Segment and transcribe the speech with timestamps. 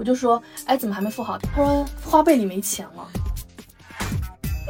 [0.00, 1.36] 我就说，哎，怎么还没付好？
[1.36, 3.06] 他说花呗里没钱了。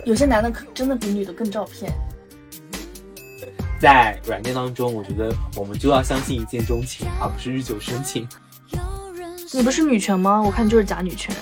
[0.04, 1.92] 有些男的可真的比女的更照骗。
[3.80, 8.29] 在软件当中，我觉得我们就要相信一见钟情，而不是日久生情。
[9.53, 10.43] 你不是女权吗？
[10.43, 11.33] 我看你就是假女权。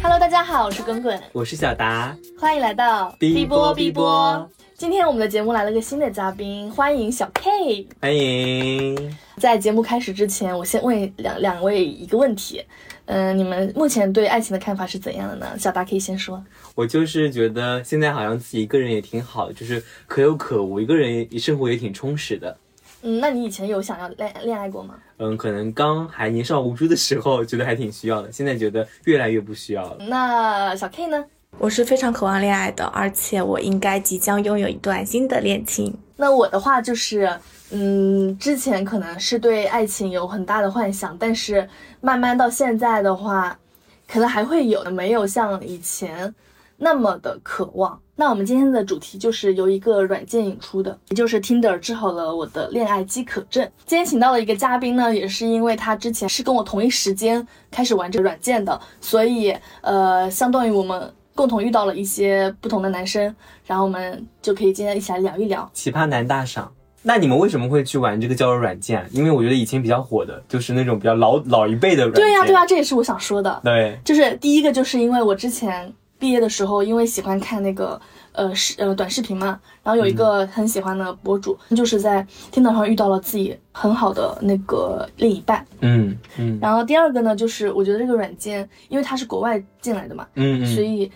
[0.00, 4.50] Hello，大家好，我是滚滚，我是小达，欢迎来到 B 波 B 波。
[4.78, 7.84] 今天我们的节目来了个新的嘉宾，欢迎小 K。
[8.00, 9.18] 欢迎。
[9.38, 12.64] 在节目开始之前，我先问两两位一个问题，
[13.06, 15.48] 嗯，你们目前对爱情的看法是怎样的呢？
[15.58, 16.40] 小达可以先说。
[16.76, 22.56] 我就是觉得现在好像自己一个人也挺好，就是可有可无，一个人生活也挺充实的。
[23.02, 24.94] 嗯，那你以前有想要恋恋爱过吗？
[25.16, 30.04] 嗯，可能刚还年少无知的时候，觉得还挺需要的，现在觉得越来越不需要了。
[30.06, 31.24] 那小 K 呢？
[31.60, 35.92] 我是非常渴望恋爱的，而且我应该即将拥有一段新的恋情。
[36.16, 37.28] 那我的话就是，
[37.70, 41.68] 嗯，之前可能是对爱情有很大的幻想，但是
[42.00, 43.58] 慢慢到现在的话，
[44.06, 46.32] 可能还会有，没有像以前
[46.76, 48.00] 那么的渴望。
[48.14, 53.68] 那我们今天的主题就是由一个软件引出的，也就是 Tinder 治好了我的恋爱饥渴症。
[53.84, 61.12] 今天请到了一个嘉宾呢，也是因为他之前是跟我同一时间开始玩这个软件的，所以呃，相当于我们。
[61.38, 63.32] 共同遇到了一些不同的男生，
[63.64, 66.68] 然后我们就可以今天一起来聊一聊奇葩男大赏。
[67.02, 69.06] 那你们为什么会去玩这个交友软件？
[69.12, 72.24] 因为我觉得以前比较火的就是那种比较老老一辈的软件。
[72.24, 73.60] 对呀，对呀，这也是我想说的。
[73.62, 78.00] 对，就是第一个，就是因为我之前毕业的时候，因为喜欢看那个。
[78.32, 86.56] 呃，视呃短视频嘛，然后有一个很喜欢的博主，就是在天堂上遇到了自己很好的那个另一半，嗯嗯。
[86.62, 91.10] 然后第二个呢，就是我觉得这个软件，因为它是国外进来的嘛，嗯嗯，所以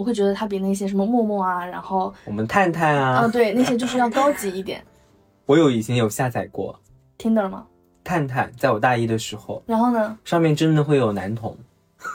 [0.00, 4.82] 我会觉得它比那些什么陌陌啊，然后我们探探啊，嗯对，那些就是要高级一点。
[5.44, 6.74] 我有以前有下载过
[7.18, 7.66] Tinder 吗？
[8.02, 9.62] 探探，在我大一的时候。
[9.66, 10.16] 然后呢？
[10.24, 11.54] 上面真的会有男同，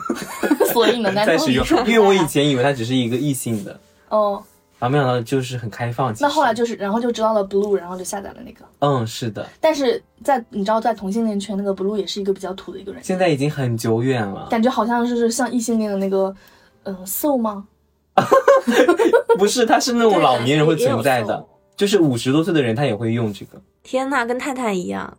[0.73, 3.80] 所以呢， 男同用，因为我以前以为它只是一个异性的。
[4.09, 4.42] 哦，
[4.80, 6.11] 然后没想到就是很开放。
[6.20, 8.65] 那后来就是，然后就知道了 Blue，然后就下载了那个。
[8.80, 9.48] 嗯，是的。
[9.61, 13.04] 但是在你知道，在同性恋圈，那个 Blue 也是一个比较土的一个人。
[13.04, 14.48] 现在已经很久远了。
[14.49, 16.36] 感觉好像是像异性恋的那个，
[16.83, 17.67] 嗯，Soul 吗？
[19.37, 21.45] 不是，他是那种老年人会存在的，
[21.76, 23.61] 就是五十多岁的人他也会用这个。
[23.83, 25.17] 天呐，跟太太一样。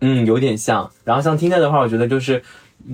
[0.00, 0.88] 嗯，有点像。
[1.04, 2.42] 然后像听 r 的话，我觉得就是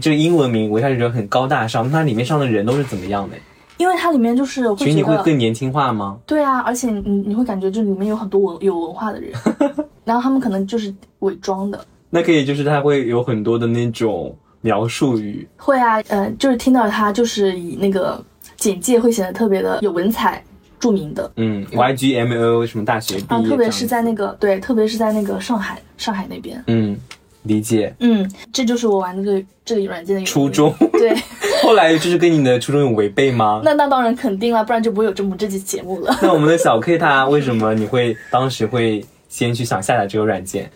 [0.00, 3.36] 这个英文名，我一开始觉得很高大上，那它里面上的人都是怎么样的？
[3.78, 6.18] 因为它里面就是群你会更年轻化吗？
[6.26, 9.32] 对啊，而且你你会感觉这里面有很多文有文化的人，
[10.04, 11.84] 然后他们可能就是伪装的。
[12.08, 15.48] 那可以，就是他会有很多的那种描述语。
[15.56, 18.22] 会啊，呃，就是听到他就是以那个
[18.62, 20.40] 简介会显得特别的有文采
[20.78, 21.28] 著名的。
[21.36, 23.26] 嗯，YGMO 什么大学毕业？
[23.28, 26.62] 啊，特别是在那个对，特别是在那个上海上海那边。
[26.68, 26.96] 嗯。
[27.44, 30.72] 理解，嗯，这就是我玩这个这个软件的初衷。
[30.92, 31.12] 对，
[31.60, 33.60] 后来就是跟你的初衷有违背吗？
[33.64, 36.16] 那那当然肯定了，不然就不会有这么这期节目了。
[36.22, 40.70] 那我们的小 K 他为什么你会当时会先去想下载这个软件？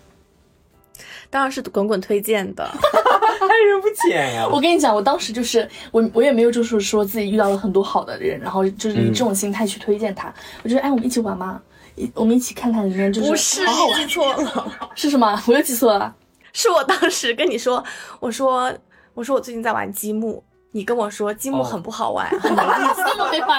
[1.37, 4.49] 当然是滚滚推荐的， 还人不浅呀。
[4.51, 10.33] 我跟你讲，我当时就是我我也没有就是说自己遇到了很多好的人，然后就是以这种心态去推荐他。
[10.63, 11.61] 我觉得哎，我们一起玩嘛？
[11.95, 15.39] 一我们一起看看里面就是不是你记错了，是什么？
[15.47, 16.15] 我又记错了。
[16.55, 17.85] 是我当时跟你说，
[18.19, 18.73] 我说
[19.13, 20.43] 我说我最近在玩积木，
[20.77, 23.03] 你跟我说积木很不好玩， 很没意思。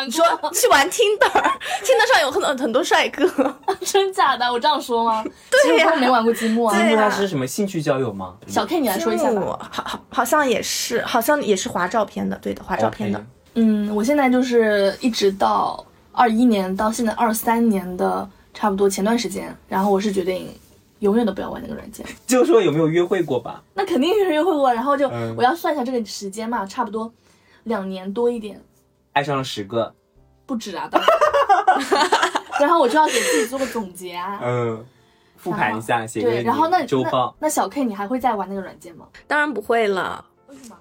[0.05, 0.23] 你说
[0.53, 3.25] 去玩 Tinder，Tinder 上有很多很多帅哥，
[3.81, 4.45] 真假的？
[4.51, 5.25] 我这样说吗？
[5.49, 6.77] 对呀，没玩过积木啊。
[6.77, 8.35] 积木它是什么兴趣交友吗？
[8.45, 9.57] 小 K，你来说一下吧。
[9.71, 13.25] 好好好像也是，好像也是划照片的，对的，划照片的。
[13.55, 20.47] 嗯，我现在就是一直到二一年到现在二三年的差不多前段时间，然后我是决定。
[20.99, 23.63] 永远都不要玩那个软件， 就说有没有约会过吧？
[23.73, 27.11] 那肯定是约会过，然后就我要算一下这个时间嘛，差不多
[27.63, 28.61] 两年多一点，
[29.13, 29.93] 爱上了十个，
[30.45, 30.89] 不止啊，
[32.59, 34.85] 然后我就要给自己做个总结啊，嗯，
[35.35, 37.35] 复盘一下，写对，然后那周报。
[37.39, 39.05] 那小 K，你还会再玩那个软件吗？
[39.27, 40.77] 当然不会了，为什么？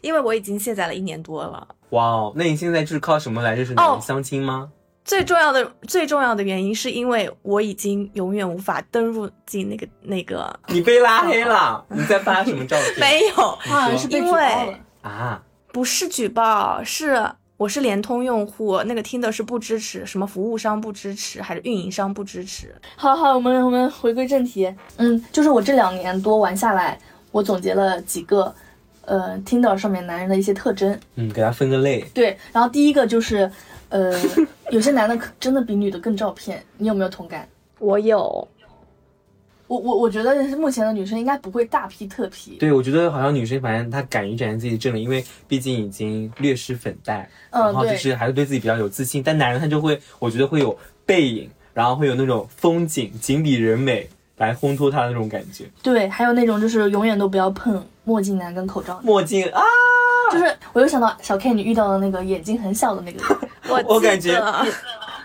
[0.00, 1.66] 因为我已经卸载了一年多了。
[1.90, 4.70] 哇哦，那你现在就是靠什么来认识你相亲吗？
[5.08, 10.54] 最重要的最重要的原因是因为我已经永远无法登入进那个那个。
[10.66, 11.82] 你被拉黑了？
[11.88, 13.00] 你在发什么照片？
[13.00, 15.42] 没有，好像是被举报了啊！
[15.72, 17.26] 不是举报，是
[17.56, 22.74] 我是联通用户，那个听的是不支持，什么服务商不支持，还是运营商不支持？
[22.94, 24.70] 好好，我们我们回归正题。
[24.98, 27.00] 嗯，就是我这两年多玩下来，
[27.32, 28.54] 我总结了几个，
[29.06, 31.00] 呃，听到上面男人的一些特征。
[31.14, 32.02] 嗯，给他分个类。
[32.12, 33.50] 对，然后第一个就是。
[33.88, 34.12] 呃，
[34.70, 37.48] 有些男的可真的比女的更照骗，你有没有同感？
[37.78, 38.46] 我有。
[39.66, 42.52] 我我我觉得目前的女生应该不会大 P 特 P。
[42.52, 49.22] 对，我觉得好像女生反正她敢于展现自己的正脸，因为毕竟已经略施粉黛，嗯然后就是还是对自己比较有自信。
[49.22, 50.74] 但男人他就会，我觉得会有
[51.04, 54.08] 背影，然后会有那种风景、景比人美
[54.38, 55.66] 来烘托他的那种感觉。
[55.82, 59.04] 对，还有那种就是永远都不要碰墨镜男跟口罩男。
[59.04, 59.60] 墨镜啊，
[60.32, 63.22] 就是我又想到小 K 你遇到的那个眼睛很小的那个
[63.76, 64.42] 人，记我感觉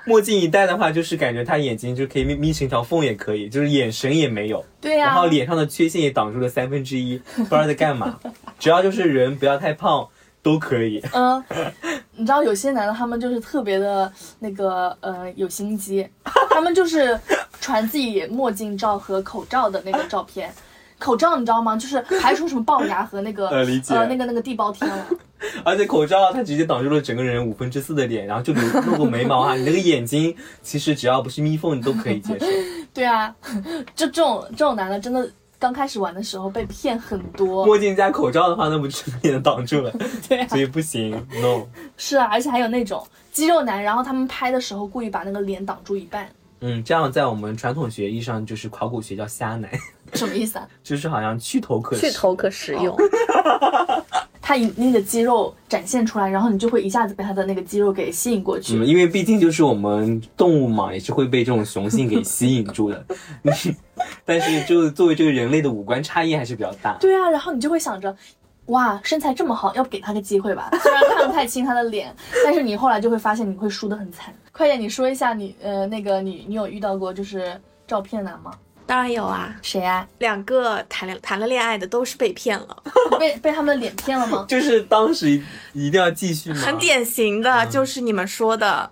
[0.05, 4.63] 墨镜一戴的话，就是感觉他眼睛就可以眯眯成一条缝，也可以，就是眼神也没有。
[4.81, 8.19] 对呀、然后脸上的缺陷也挡住了三分之一，不知道在干嘛。
[8.59, 10.05] 只要就是人不要太胖
[10.41, 11.01] 都可以。
[11.13, 11.41] 嗯，
[12.17, 16.05] 你知道有些男的他们就是特别的那个呃有心机，
[16.49, 17.17] 他们就是
[17.61, 20.53] 传自己墨镜照和口罩的那个照片。
[20.99, 21.75] 口罩你知道吗？
[21.75, 25.05] 就是排除什么龅牙和那个呃那个那个地包天了。
[25.63, 32.45] 而且口罩它直接挡住了整个人五分之四的脸，然后就留露个眉毛啊，你那个眼睛其实只要不是眯缝，你都可以接受。
[32.93, 33.35] 对啊，
[33.95, 37.65] 就这种这种男的真的刚开始玩的时候被骗很多。
[37.65, 39.91] 墨镜加口罩的话，那不整个脸挡住了，
[40.27, 41.11] 对啊，所以不行
[41.41, 41.65] ，no。
[41.97, 46.29] 是啊，而且还有那种肌肉男，然后他们拍的时候故意把那个脸挡住一半，
[46.59, 49.69] 嗯，这样在我们传统学艺上就是考古学叫瞎男，
[50.13, 50.67] 什么意思啊？
[50.83, 51.97] 就是好像去头可。
[51.97, 52.95] 去头可食用。
[54.45, 58.75] 他以那个肌肉展现出来，然后你就会一下子被他的那个肌肉给吸引过去。
[58.75, 63.05] 嗯，因为毕竟就是我们动物嘛，也是会被这种雄性给吸引住的。
[64.25, 66.97] 但是就作为这个人类的五官差异还是比较大。
[66.99, 68.13] 对啊，然后你就会想着，
[68.65, 70.69] 哇，身材这么好，要不给他个机会吧？
[70.83, 72.13] 虽然看不太清他的脸，
[72.43, 74.35] 但是你后来就会发现你会输得很惨。
[74.51, 77.57] 快点，你说一下你呃那个你你有遇到过就是
[77.87, 78.51] 照片男吗？
[78.85, 80.05] 当然有啊，谁啊？
[80.19, 82.83] 两个谈了谈了恋爱的都是被骗了，
[83.19, 84.45] 被被他们的脸骗了吗？
[84.49, 85.29] 就是当时
[85.73, 86.59] 一定要继续吗？
[86.61, 88.89] 很典型的就是你们说的，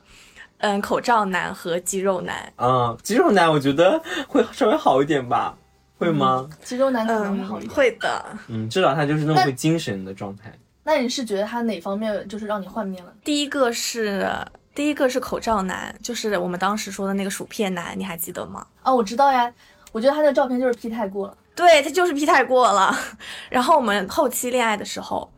[0.60, 2.52] 嗯，口罩男和肌肉男。
[2.56, 5.56] 啊，肌肉男我觉得会稍微好一点吧，
[5.98, 6.50] 会吗？
[6.64, 7.74] 肌肉男可能会好一嗯，点。
[7.76, 8.26] 会的。
[8.48, 10.52] 嗯，至少他就是那种会精神的状态。
[10.84, 13.14] 那你是觉得他哪方面就是让你幻灭了？
[13.24, 14.28] 第一个是
[14.74, 18.66] 第一个是口罩男，就是我们当时说的那个薯片男，你还记得吗？
[18.84, 19.52] 哦，我知道呀，
[19.92, 21.38] 我觉得他的照片就是 P 太过了。
[21.56, 22.98] 对他就是 P 太过了。
[23.50, 25.32] 然后我们后期恋爱的时候，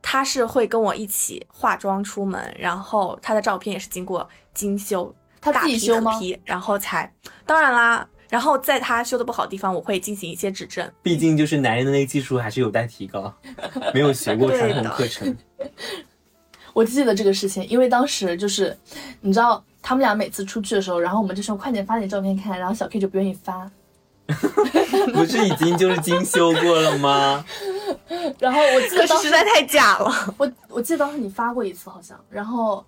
[0.00, 6.12] 他是会跟我一起化妆出门，然后他的照片也是经过精修，他大自己修吗
[6.44, 7.12] 然后才，
[7.44, 8.08] 当然啦。
[8.30, 10.90] 然后在他修的不好的地方，我会进行一些指正。
[11.02, 13.32] 毕竟就是男人的那个技术还是有待提高，
[13.94, 15.36] 没有学过传统课程。
[16.72, 18.76] 我记得这个事情，因为当时就是，
[19.20, 23.70] 你知道他们俩每次出去的时候，然后我们就说快点发点照片看，然后小 K 就不愿意发，
[25.12, 27.44] 不是已经就是精修过了吗？
[28.38, 30.34] 然后我记得当时实在太假了。
[30.38, 32.82] 我我记得当时你发过一次好像，然后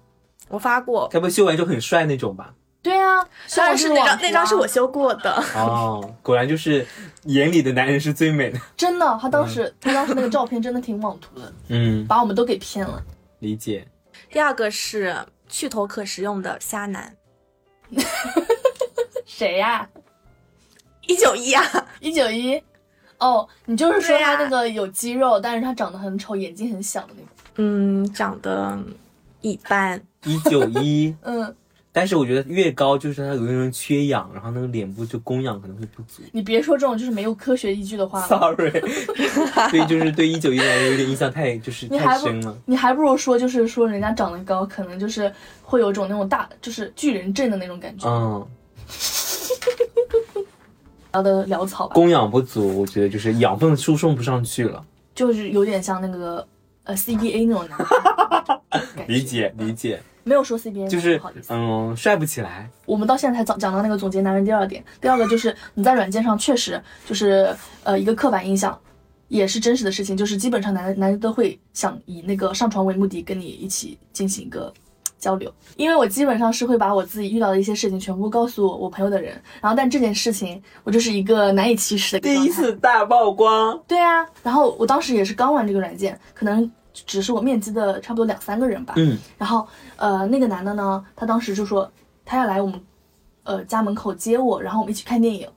[0.49, 2.55] 我发过，该不会修完就很帅那种吧？
[2.83, 5.31] 对啊，虽然是那张，那张是我修，修过的。
[5.55, 6.87] 哦，果然就是
[7.25, 8.59] 眼里的男人是最美的。
[8.75, 13.03] 真的，他当时、他当时那个照片真的挺网图的，嗯，把我们都给骗了。
[13.41, 13.87] 理解。
[14.31, 15.15] 第二个是
[15.49, 17.17] 去头可食用的虾男，
[19.25, 19.89] 谁呀、
[21.07, 21.65] 一九一啊，
[22.01, 22.63] 一九一，
[23.19, 27.29] 哦，你就是说他那个有肌肉，但是他长得很丑，眼睛很小的那种。
[27.57, 28.79] 嗯，长得
[29.41, 30.01] 一般。
[30.25, 31.57] 一九一， 嗯，
[31.97, 36.21] 但是我觉得越高就是他有那种缺氧，然后那个脸部就供氧可能会不足。
[36.31, 38.71] 你别说这种就是没有科学依据的话了，Sorry，
[39.71, 42.55] 所以就是对一九一来有点印象太就是太深了。
[42.67, 48.47] 你还不如说就是说人家长得高，可能就是会有种那种大就是巨人症的那种感觉，嗯，
[51.15, 54.85] 聊的潦草吧，供氧不足，我觉得就是养分输送不上去了。
[55.15, 56.47] 就是有点像那个
[56.85, 57.79] 呃 CBA 那种男
[58.95, 61.55] 感觉理，解 理解，没有说 CBA，就是不好意思。
[61.55, 62.69] 嗯，帅不起来。
[62.85, 67.55] 我们到现在才讲讲到那个总结男人第二点，第二个就是你在软件上确实就是
[67.85, 68.77] 呃一个刻板印象，
[69.29, 74.75] 也是真实的事情，就是基本上男人男人都会想以那个上床为目的跟你一起进行一个
[75.17, 86.69] 交流，因为我基本上是会把我自己遇到的一些事情全部告诉我朋友的人，然后但这件事情我就是一个难以启齿的第一次大曝光，对啊，然后我当时也是刚玩这个软件，可能
[87.05, 91.91] 只是我面基的差不多两三个人吧，嗯，然后呃，那个男的呢，他当时就说
[92.25, 92.81] 他要来我们
[93.45, 95.49] 呃家门口接我，然后我们一起看电影，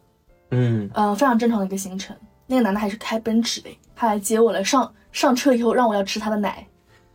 [0.52, 2.16] 嗯，呃，非常正常的一个行程。
[2.48, 4.64] 那个男的还是开奔驰的，他来接我了。
[4.64, 6.66] 上上车以后让我要吃他的奶，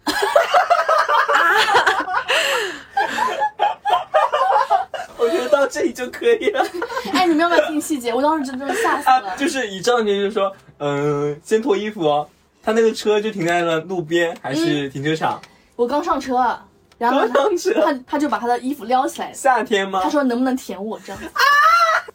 [5.19, 6.65] 我觉得到这里就可以了。
[7.13, 8.15] 哎，你们要不要听细节？
[8.15, 9.31] 我当时真的吓死了。
[9.31, 12.29] 啊，就是一上去就说，嗯、先脱衣服哦。
[12.65, 15.41] 他那个车就停在了路边还是停车场？
[15.77, 16.59] 我刚上车，
[16.97, 17.75] 然后刚上车。
[17.75, 20.01] 他他他就把他的衣服撩起来，夏天吗？
[20.03, 21.41] 他说能不能舔我这样啊。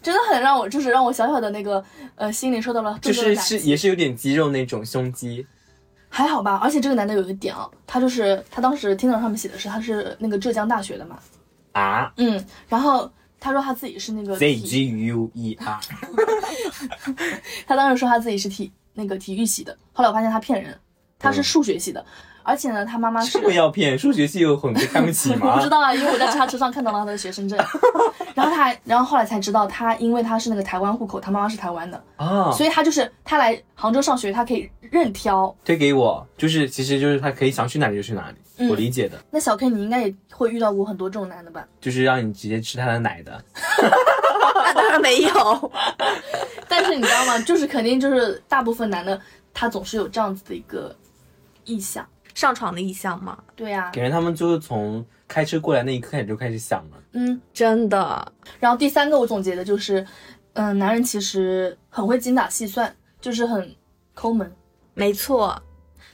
[0.02, 1.84] 真的很让我就是让我小小的那个
[2.16, 5.46] 呃心里受到了就重重的打击是是也是有点肌肉那种胸肌，
[6.08, 11.20] 还好吧，而且这个男的有一个点啊，他就是他当时听到上面写的是他是那个浙江大学的嘛，
[11.74, 12.14] 啊？
[12.16, 15.80] 嗯，然后他说他自己是那个，Z 体 G U E R，
[17.68, 20.78] 他当时说他自己是体那个体育系的，后来我发现他骗人，
[21.18, 22.06] 他是嗯数学系的，
[22.44, 23.98] 而且呢，他妈妈是这么要骗？
[23.98, 25.70] 数学系又很被看不起我 不知？
[25.70, 27.58] 道啊，因为我在叉车上看到了他的学生证，
[28.36, 35.56] 然后他还，然后后来才知道他因为他是那个台湾户口，他妈妈是台湾的，啊，所以他就是他来杭州上学，他可以任挑。
[35.64, 41.66] 推给我，就是其实就是他可以想去哪里就去哪里，嗯我理解的，那小 K 你应该也会遇到过很多这种男的吧？
[41.80, 43.44] 就是让你直接吃他的奶的。
[44.74, 45.72] 那 当然没有。
[46.68, 47.40] 但是你知道吗？
[47.40, 49.20] 就是肯定就是大部分男的
[49.54, 50.96] 他总是有这样子的一个
[51.66, 52.08] 意向。
[52.36, 53.38] 上床的意向嘛？
[53.56, 57.42] 对呀、感觉他们就是从开车过来那一刻开始就开始想了，嗯。
[57.54, 60.06] 真的，然后第三个我总结的就是，
[60.54, 63.76] 嗯、男人其实很会精打细算，就是很
[64.14, 64.50] 抠门。
[64.94, 65.62] 没错，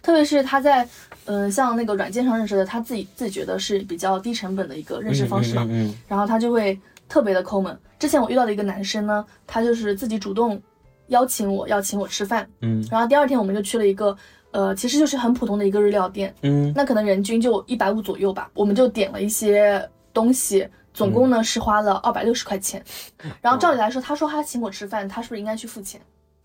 [0.01, 0.88] 特别是他在，
[1.25, 7.77] 嗯、像那个软件上认识的，他自己自己觉得是比较低成本的一个认识方式嘛，嗯嗯嗯然后他就会特别的抠门。
[8.00, 10.62] 之前我遇到的一个男生呢，他就是自己主动
[11.07, 14.15] 邀请我要请我吃饭，嗯然后第二天我们就去了一个，
[14.51, 20.67] 呃，其实就是很普通的一个日料店，嗯那可能人均就一百五左右吧，我们就点了一些东西。
[20.93, 22.81] 总共呢是花了二百六十块钱，
[23.41, 26.00] 然后照理来说，他说他请我吃饭，他是不是应该去付钱？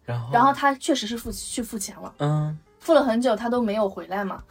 [0.05, 4.43] 然后然后他确实是付去付钱了，嗯，付了很久，他都没有回来嘛。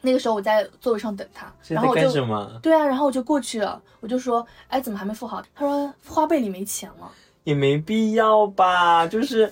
[0.00, 2.58] 那个时候我在座位上等他，然后我就什么？
[2.62, 5.42] 对啊，然后我就过去了，我就说，哎，怎么还没付好？
[5.54, 7.10] 他说花呗里没钱了。
[7.44, 9.50] 也没必要吧，就是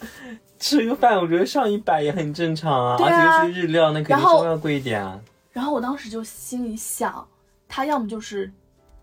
[0.59, 5.19] 吃个饭，我觉得上一百也很正常啊，啊而且又是日料，那肯定稍微要贵一点啊。
[5.53, 7.27] 然后我当时就心里想，
[7.67, 8.47] 他要么就是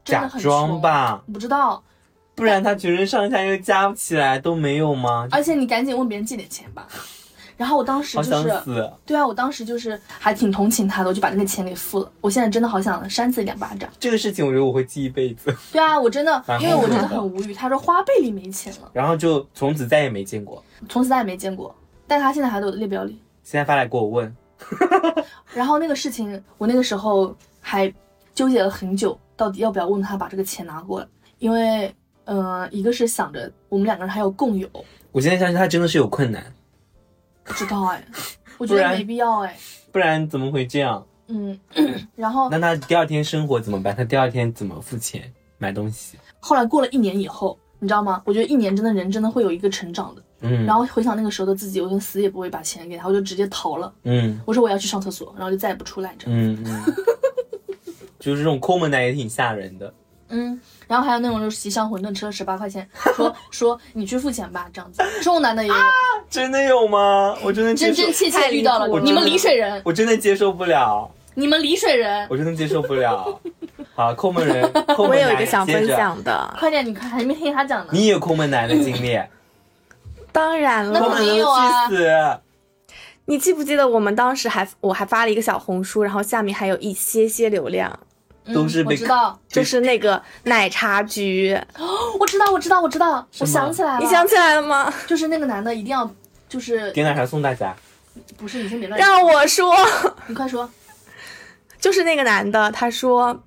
[0.03, 1.83] 真假的很装，吧，我不知道。
[2.35, 5.27] 不然他全身上下又加不起来都没有吗？
[5.31, 6.87] 而且你赶紧问别人借点钱吧。
[7.57, 8.63] 然后我当时就是，
[9.05, 12.11] 对啊，我当时就是还挺同情他的，我就把那个钱给付了。
[12.21, 13.89] 我现在真的好想扇自己两巴掌。
[13.99, 17.53] 这个事情我觉得我会记一辈子，对啊，我真的，因为我真的很无语。
[17.53, 20.63] 他说花呗里没钱了，然后就从此再也没见过。
[20.89, 21.73] 从此再也没见过。
[22.07, 23.19] 但他现在还在我的列表里。
[23.43, 24.35] 现在发来给我问，
[25.53, 27.91] 然后那个事情，我那个时候还
[28.33, 31.07] 纠结了很久，到底要不要问他把这个钱拿过来，
[31.39, 31.93] 因为，
[32.25, 34.67] 呃，一个是想着我们两个人还有共有，
[35.11, 36.43] 我现在相信他真的是有困难，
[37.45, 38.03] 不知道哎，
[38.59, 39.57] 我觉得没必要哎，
[39.91, 41.05] 不然怎么会这样？
[41.27, 41.57] 嗯，
[42.15, 43.95] 然后那他第二天生活怎么办？
[43.95, 46.17] 他第二天怎么付钱买东西？
[46.39, 48.21] 后来过了一年以后，你知道吗？
[48.25, 50.21] 我觉得一年真的人真的会有一个成长的。
[50.41, 53.91] 嗯，然后回想那个时候的自己，我就死也不会把钱给他，我就直接逃了。
[54.03, 56.25] 嗯我说我要去上厕所，然后就再也不出来着。
[56.29, 56.83] 嗯嗯，
[58.19, 59.91] 就是这种抠门男也挺吓人的。
[60.29, 65.03] 嗯，然后还有那种就是西上馄饨吃了十八块钱，说 说你去付钱吧，这样子。
[65.17, 65.75] 这种男的也有，
[66.29, 67.35] 真的有吗？
[67.43, 68.87] 我真的，真真切切遇到了。
[68.99, 73.39] 你们丽水人，我真的接受不了，你们丽水人，我真的接受不了。
[73.95, 77.91] 好，抠门人， 抠门男我有一个想分享的，快点，你看还没听他讲呢。
[77.93, 79.17] 你也有抠门男的经历，
[80.33, 81.47] 当然了，肯定门有
[81.87, 82.39] 死。
[83.27, 88.05] 你记不记得我们当时还我还发了一个小红书，然后下面还有一些些流量，嗯
[88.53, 91.87] 都是被我知道，就是那个奶茶局，哦
[92.19, 94.93] 我知道，我知道，我知道，我想起来了，你想起来了吗？
[95.07, 96.09] 就是那个男的一定要，
[96.47, 97.75] 就是点奶茶送大家，
[98.37, 99.73] 不是你先别乱，让我说，
[100.27, 100.69] 你快说，
[101.79, 103.43] 就是那个男的，他说，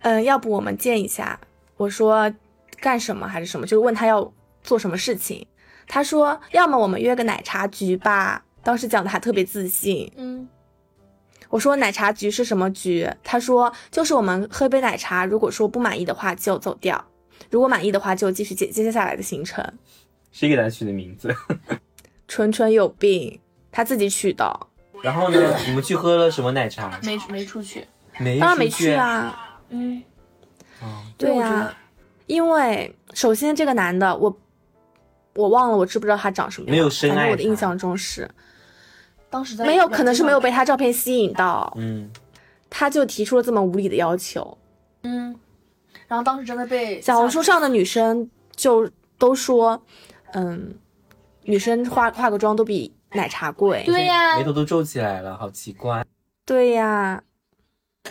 [0.00, 1.38] 嗯，要不我们见一下？
[1.76, 2.32] 我说
[2.80, 3.66] 干什么还是什么？
[3.66, 5.46] 就是问他要做什么事情。
[5.86, 8.42] 他说，要么我们约个奶茶局吧。
[8.62, 10.12] 当时讲的还特别自信。
[10.16, 10.46] 嗯，
[11.48, 13.08] 我说奶茶局是什么局？
[13.24, 17.02] 他说就是我们喝杯奶茶，如果说不满意的话就走掉，
[17.50, 19.64] 如果满意的话就继续接接下来的行程。
[20.30, 21.34] 谁给他取的名字？
[22.28, 23.40] 纯纯有病，
[23.72, 24.66] 他自己取的，
[25.02, 27.00] 然后呢，你们去喝了什么奶茶？
[27.02, 27.86] 没没出去，
[28.18, 28.92] 没，当然没去。
[28.92, 29.58] 啊。
[29.70, 30.02] 嗯，
[30.82, 31.74] 哦对呀、
[32.26, 34.38] 因为首先这个男的，我
[35.34, 38.30] 我忘了我知不知道他长什么样，没有深爱他反正我的印象中是
[39.30, 42.10] 当时在没有，可能是没有被他照片吸引到，嗯，
[42.70, 44.56] 他就提出了这么无理的要求。
[45.02, 45.34] 嗯，
[46.06, 49.82] 然后当时真的被小红书上的女生就都说，
[50.32, 50.74] 嗯，
[51.42, 53.84] 女生化化个妆都比奶茶贵。
[53.86, 54.36] 对呀。
[54.38, 56.04] 眉头都皱起来了，好奇怪。
[56.46, 57.22] 对呀，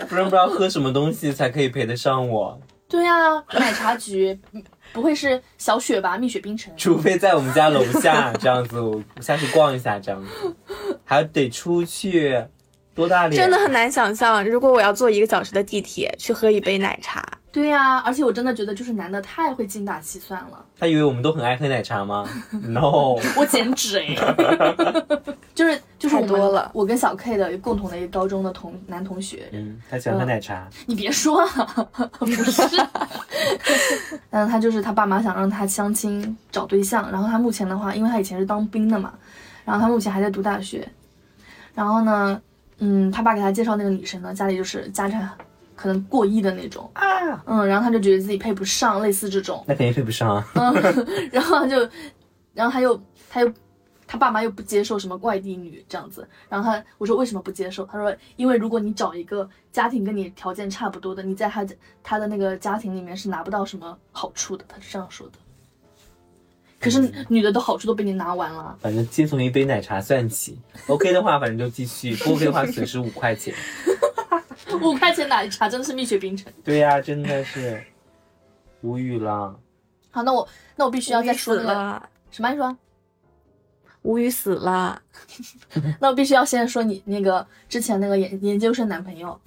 [0.08, 4.40] 不然不知道喝什么东西才可以配得上我，对呀、奶茶局。
[4.52, 4.64] 嗯
[4.98, 6.18] 不会是小雪吧？
[6.18, 10.56] 蜜雪冰城，除非在我们家楼下这样子，我 下去逛一下这样子，
[11.06, 12.44] 还得出去，
[12.96, 13.40] 多大脸？
[13.40, 17.24] 真的很难想象，如果我要坐一个小时的地铁去喝一杯奶茶，
[17.58, 24.16] 对呀、而且我真的觉得就是男的太会精打细算了，他以为我们都很爱喝奶茶吗？No， 我减脂哎，
[25.56, 30.70] 就是就是我多了我跟小 K 的共同的一个高中的同男同学，嗯，他喜欢喝奶茶。
[30.86, 31.74] 你别说啊，
[32.20, 32.62] 不是，
[34.30, 39.12] 嗯，他就是他爸妈想让他相亲找对象，然后他目前的话，因为他以前是当兵的嘛，
[39.66, 40.88] 然后他目前还在读大学，
[41.74, 42.40] 然后呢，
[42.78, 45.28] 嗯，他爸给他介绍那个女生呢，家里就是家产
[45.78, 47.06] 可能过亿的那种，啊，
[47.46, 50.48] 嗯，然后他就觉得自己配不上，类似这种，那肯定配不上啊。
[50.56, 50.74] 嗯
[51.32, 51.90] 然后他就，
[52.54, 53.54] 然后他又他又
[54.08, 57.86] 他爸妈又不接受什么外地女这样子，然后他我说为什么不接受？
[57.86, 61.66] 他说因为如果你找一个家庭跟你条件差不多的，你在他
[62.02, 65.34] 他的那个家庭里面是拿不到什么好处的，他是这样说的。
[66.80, 73.52] 可是女的的好处都被你拿完了，反正先从一杯奶茶算起，OK 的话，反正就继续；不 OK 的话，损失五块钱。
[74.82, 76.52] 五块钱奶茶真的是蜜雪冰城。
[76.64, 77.84] 对呀、真的是
[78.82, 79.58] 无语了。
[80.12, 82.50] 好，那我那我必须要再说那个了，什么？
[82.52, 82.78] 你说？
[84.04, 85.02] 无语死了。
[86.00, 89.40] 那我必须要先说你那个之前那个研研究生男朋友，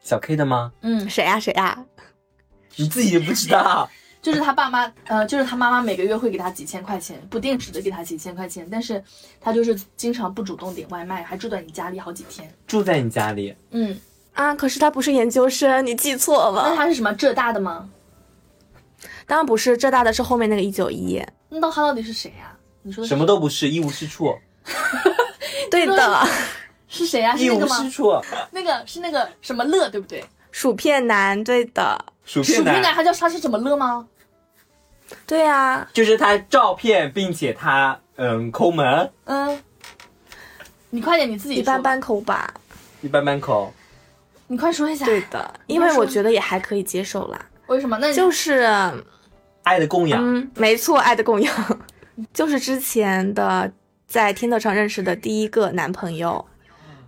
[0.00, 0.72] 小 K 的吗？
[0.80, 1.84] 嗯，谁呀、谁呀、
[2.76, 3.88] 你自己也不知道？
[4.22, 9.02] 就是他爸妈，呃，就是他妈妈每个月会给他几千块钱，不定时的给他几千块钱，但是
[9.40, 12.48] 他就是经常不主动点外卖，还住在你家里好几天。
[12.66, 13.52] 住在你家里？
[13.72, 13.98] 嗯，
[14.34, 16.76] 啊，可是他不是研究生，你记错了那。
[16.76, 17.90] 他是什么浙大的吗？
[19.26, 21.20] 当然不是，浙大的是后面那个一九一。
[21.48, 24.32] 那到他到底是谁呀、你说什么都不是，一无是处，
[25.68, 26.28] 对的，
[26.86, 27.80] 是谁呀、是一那个吗？
[27.80, 28.12] 无是处。
[28.52, 30.24] 那个是那个什么乐，对不对？
[30.52, 34.06] 薯片男，对的，薯片男薯片男，他叫他是什么乐吗？
[35.26, 39.62] 对呀、就是他照片，并且他嗯抠门，嗯，
[40.90, 41.82] 你快点，你自己一般。
[41.82, 42.52] 般抠吧。
[43.00, 43.72] 一般般抠。
[44.46, 45.04] 你快说一下。
[45.06, 47.40] 对的，因为我觉得也还可以接受啦。
[47.68, 47.96] 为什么？
[47.98, 48.68] 那就是，
[49.62, 51.80] 爱的供养，嗯，没错，爱的供养，
[52.34, 53.72] 就是之前的
[54.06, 56.44] 在听得上认识的第一个男朋友，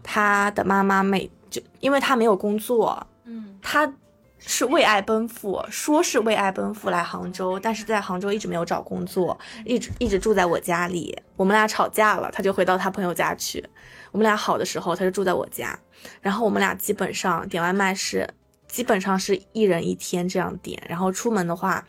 [0.02, 3.92] 他的妈妈每就因为他没有工作，嗯他
[4.46, 11.16] 是为爱奔赴，说是为爱奔赴来杭州，但是在杭州一直没有找工作，一直一直住在我家里。
[11.36, 13.64] 我们俩吵架了，他就回到他朋友家去。
[14.12, 15.76] 我们俩好的时候，他就住在我家，
[16.20, 18.28] 然后我们俩基本上点外卖是
[18.68, 21.84] 基本上是一人一天这样点，然后出门的话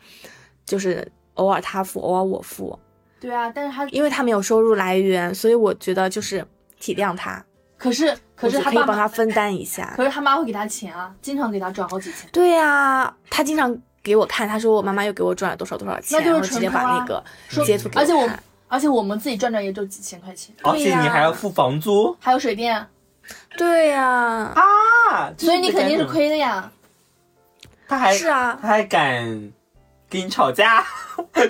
[0.64, 2.76] 就是偶尔他付，偶尔我付，
[3.20, 6.44] 对啊，但是他因为他没有收入来源，所以我觉得就是
[6.80, 7.44] 体谅他，
[7.78, 9.92] 可是可是我就可以他爸，帮他分担一下。
[9.96, 12.28] 可是他妈会给他钱啊，经常给他转好几千。
[12.32, 18.04] 对呀、他经常给我看，他说我妈妈又给我转了多少多少钱，那就是然后直接把那个说截图给我看。
[18.04, 18.30] 而且我
[18.68, 22.86] 而且我们自己赚赚也就几千块钱，而且你还要付房租还有水电，
[23.56, 26.70] 对呀、啊，所以你肯定是亏的呀。
[27.88, 29.52] 他还是啊他还敢
[30.08, 30.84] 跟你吵架，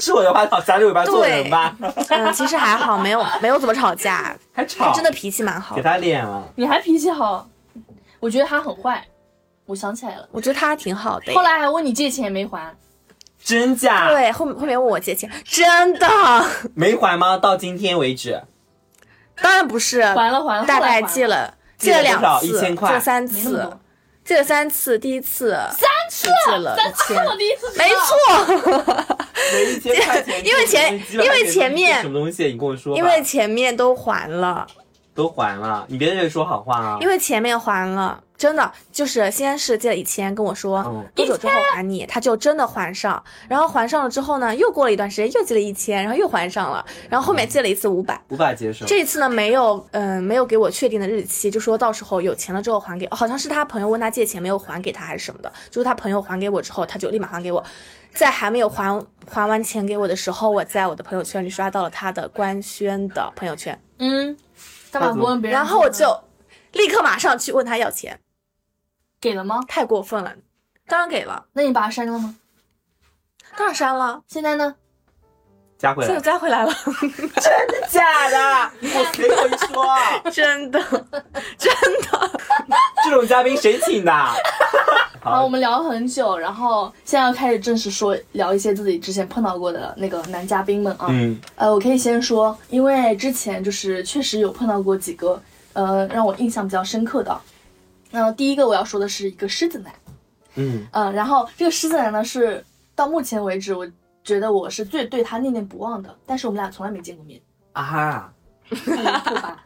[0.01, 1.77] 是我的话吵夹着尾巴做人吧，
[2.09, 5.83] 嗯，其实还好，没有没有怎么吵架， 还吵，真的脾气蛮好给。
[5.83, 6.43] 他脸了。
[6.57, 7.47] 你还脾气好，
[8.21, 9.05] 我觉得他很坏。
[9.67, 11.35] 我想起来了，我觉得他挺好的。
[11.35, 12.73] 后来还问你借钱没还，
[13.43, 14.09] 真假？
[14.09, 16.09] 对后后面问我借钱，真的，
[16.75, 17.37] 没还吗？
[17.37, 18.43] 到今天为止，
[19.43, 23.77] 当然不是，还了还了，大概借了借了了两次，1000块借了三次
[24.27, 26.29] 没那么多，借了三次，第一次三次？
[26.59, 27.15] 了三，次？
[27.15, 28.07] 我第一次没错，
[30.45, 32.47] 因为前因为前面什么东西？
[32.47, 34.67] 你跟我说，因为前面都还了。
[35.15, 36.99] 都还了，你别在这里说好话啊。
[37.01, 43.23] 因为前面还了，真的就是先是借了一千，跟我说嗯多久之后还你，他就真的还上。
[43.49, 46.85] 然后还上了之后呢，又过了一段时间，又借了一千，然后又还上了。
[47.09, 48.21] 然后后面借了一次五百。
[48.29, 48.85] 无法接受。
[48.87, 57.65] 这一次呢，没有，嗯、没有给我确定的日期，就说到时候有钱了之后还给，好像是他朋友问他借钱没有还给他还是什么的，就是他朋友还给我之后，他就立马还给我，
[58.13, 64.37] 在还没有还还完钱给我的时候，我在我的朋友圈里刷到了他的官宣的朋友圈，嗯，
[64.91, 65.59] 干嘛不问别人？
[65.59, 66.07] 然后我就
[66.73, 68.19] 立刻马上去问他要钱，
[69.21, 69.61] 给了吗？
[69.67, 70.33] 太过分了，
[70.87, 72.37] 当然给了，那你把他删了吗？
[73.57, 74.75] 当然删了，现在呢？
[75.79, 80.31] 加回来现在，再回来了， 真的假的，我随口一说？
[80.31, 80.81] 真的，
[81.59, 81.71] 真
[82.03, 82.41] 的，
[83.05, 84.13] 这种嘉宾谁请的？
[85.21, 91.09] 好，我们聊了很久，然后现在要开始正式说聊一些自己之前碰到过的那个男嘉宾们啊。
[91.11, 95.43] 嗯，呃，我可以先说，因为之前就是确实有碰到过几个
[95.75, 97.39] 呃让我印象比较深刻的。
[98.17, 99.93] 那、第一个我要说的是一个狮子男，
[100.55, 103.87] 嗯，嗯、然后这个狮子男呢是到目前为止我
[104.25, 107.39] 觉得我是最对他念念不忘的，但是我们俩从来没见过面，
[107.73, 108.33] 啊哈？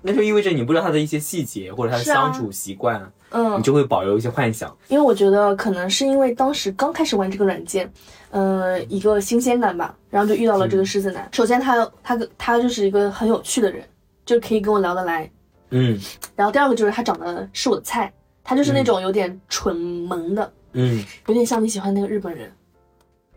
[0.00, 4.74] 那就意味着你不知道他的一些细节或者他的相处习惯，嗯你，就会保留一些幻想。
[4.88, 7.90] 因为我觉得可能是因为当时刚开始玩这个软件，
[8.30, 11.28] 呃，一个新鲜感吧，然后就遇到了这个狮子男。
[11.32, 13.82] 首先他他他就是一个很有趣的人，
[14.26, 15.30] 就可以跟我聊得来。
[15.74, 16.00] 嗯。
[16.36, 22.50] 然后第二个就是他长得是我的菜，他就是那种有点蠢萌的，嗯，有点像你喜欢那个日本人，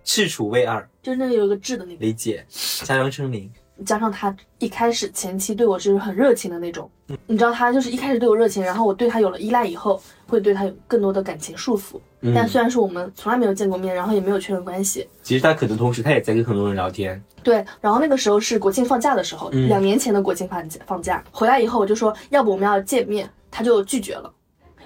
[0.03, 1.99] 赤楚卫二，就是那个有一个痣的那个。
[1.99, 2.45] 理解。
[2.83, 3.51] 加杨丞琳，
[3.85, 6.89] 加上他一开始前期对我就是很热情的那种，
[7.27, 11.99] 你知道他就是一开始对我热情，然后我对他有了依赖以后，会对他有更多的感情束缚。
[12.21, 17.21] 嗯但虽然说我们从来没有见过面，然后也没有确认关系，其实他可能同时他也在跟很多人聊天。
[17.43, 24.33] 对，然后那个时候是国庆放假的时候，嗯两年前的国庆放假放假回来以后，我就说要不我们要见面，他就拒绝了，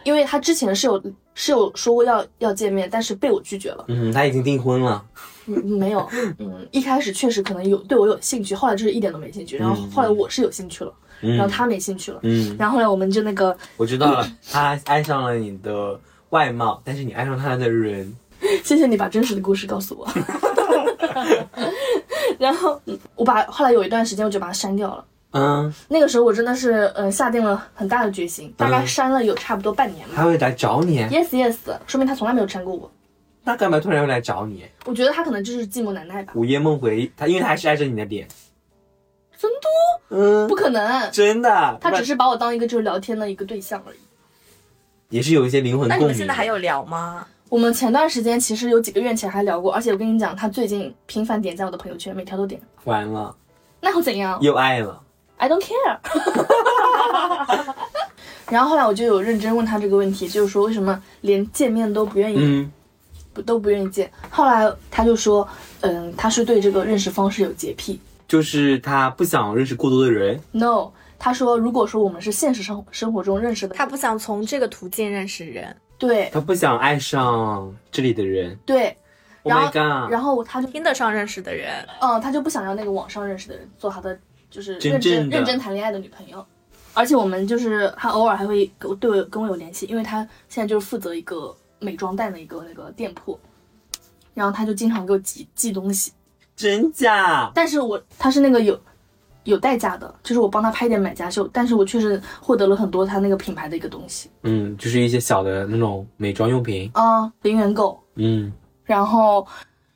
[0.04, 1.01] 因为他之前是有
[1.34, 3.86] 是有说过要要见面，但是被我拒绝了。
[3.88, 5.04] 嗯，他已经订婚了。
[5.56, 6.08] 嗯，没有，
[6.40, 18.14] 嗯，一开始确实可能有对我有兴趣，后来就是一点都没兴趣，然后后来我是有兴趣了，嗯然后他没兴趣了，嗯，然后后来我们就那个，我知道了，他爱上了你的外貌，但是你爱上他的人。
[18.64, 20.08] 谢谢你把真实的故事告诉我。
[22.40, 25.06] 然后嗯我把后来有一段时间我就把它删掉了。
[25.34, 30.14] 嗯，那个时候我真的是呃下定了很大的决心，大概删了有差不多半年吧。
[30.16, 32.90] 他会来找你，Yes yes，说明他从来没有删过我。
[33.43, 34.65] 那干嘛突然又来找你？
[34.86, 36.34] 我觉得他可能就是寂寞难耐吧。
[36.36, 38.27] 午夜梦回，他因为他还是爱着你的脸。
[39.38, 40.15] 真的？
[40.15, 41.77] 嗯不，可能，真的。
[41.82, 43.97] 他只是把我当一个就是聊天的一个对象而已。
[45.10, 46.08] 也是有一些灵魂那共鸣。
[46.08, 47.25] 你们现在还有聊吗？
[47.49, 52.62] 我们前段时间其实有几个月前还聊过，而且我跟你讲，他最近频繁点赞我的朋友圈，每条都点。
[52.84, 53.36] 完了，
[53.82, 55.01] 那又怎样又爱了。
[55.38, 55.97] ？I don't care。
[58.49, 62.71] 然后后来我就有认真问他这个问题，就是说为什么连见面都不愿意，嗯，
[63.34, 64.12] 不都不愿意见？
[64.30, 65.48] 后来他就说，
[65.82, 68.00] 嗯，他是对这个认识方式有洁癖。
[68.28, 70.39] 就是他不想认识过多的人。
[70.52, 70.89] No，
[71.20, 75.76] 他说如果说我们是现实生生活中认识的，他不想从这个途径认识人。
[75.98, 78.58] 对他不想爱上这里的人。
[78.65, 78.96] 对
[79.44, 80.10] ，Oh 然后！
[80.10, 84.17] 然后他就听得上认识的人，嗯，他就不想要那个网上认识的人做他的，
[84.50, 86.44] 就是认真认真谈恋爱的女朋友。
[86.94, 93.38] 而且我们就是他偶尔还会跟我对我跟我有联系，因为他现在就是负责一个美妆蛋的一个那个店铺，
[94.34, 96.13] 然后他就经常给我寄寄东西。
[96.56, 97.52] 真假？
[97.54, 98.80] 但是我他是那个有
[99.46, 106.91] 有代价的，就是我帮他拍点买家秀，但是我确实获得了很多他那个品牌的一个东西嗯，就是一些小的那种美妆用品。
[106.94, 108.00] 啊，零元购。
[108.15, 109.48] 嗯，然后，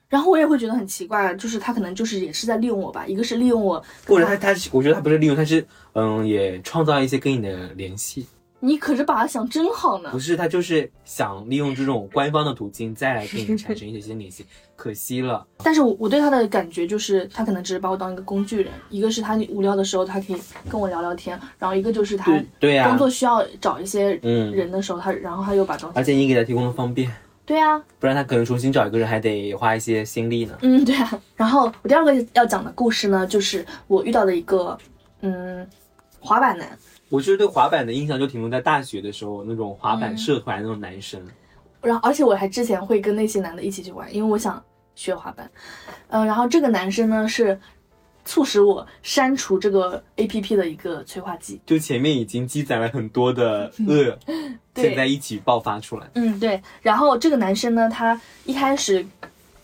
[0.07, 8.25] 然后我也会觉得很奇怪，就是他可能就是也是在利用我吧，一个是利用我跟或者他他，我觉得他不是利用，他是嗯，也创造一些跟你的联系。
[8.59, 10.19] 你可是把他想真好呢不。
[10.19, 15.45] 是，他就是想利用这种官方的途径再来跟你产生一些新联系，可惜了。
[15.63, 18.71] 但是我我对他的感觉就是，他可能只是把我当一个工具人。
[18.89, 20.37] 一个是他无聊的时候，他可以
[20.69, 25.97] 跟我聊聊天，然后一个就是他对对呀、工作需要找一些嗯人的时候，他然后他又把东西。
[25.97, 27.11] 而且你给他提供了方便，
[27.45, 30.57] 对啊，不然他可能重新找一个人还得花一些心力呢。
[30.61, 31.21] 嗯，对啊。
[31.35, 34.75] 然后我第二个要讲的故事呢，就是我遇到的一个
[35.21, 35.67] 嗯
[36.19, 36.67] 滑板男，
[37.15, 41.21] 我就是对滑板的印象就停留在大学的时候那种滑嗯板社团那种男生。
[41.81, 44.61] 然后而且我还之前会跟那些男的一起去玩，因为我想
[44.95, 45.49] 学滑板。
[46.09, 47.57] 嗯、然后这个男生呢是
[48.25, 51.61] 促使我删除这个 A P P 的一个催化剂。
[51.65, 54.17] 就前面已经积攒了很多的恶，
[54.73, 56.09] 对现在一起爆发出来。
[56.15, 56.61] 嗯，对。
[56.81, 59.05] 然后这个男生呢，他一开始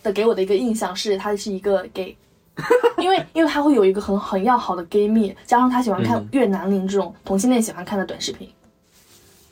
[0.02, 2.16] 的给我的一个印象是他是一个 gay，
[2.98, 8.48] 因为因为他会有一个很很要好的 gay 蜜，加上他喜欢看嗯越南林这种同性恋喜欢看的短视频。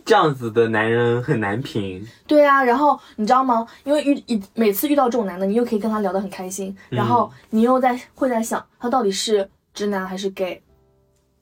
[0.04, 2.04] 这样子的男人很难评。
[2.26, 3.66] 对啊，然后你知道吗？
[3.84, 10.60] 因为遇一每次遇到这种男的，你又可以跟他聊得很开心，然后你又在会在想他到底是直男还是 gay。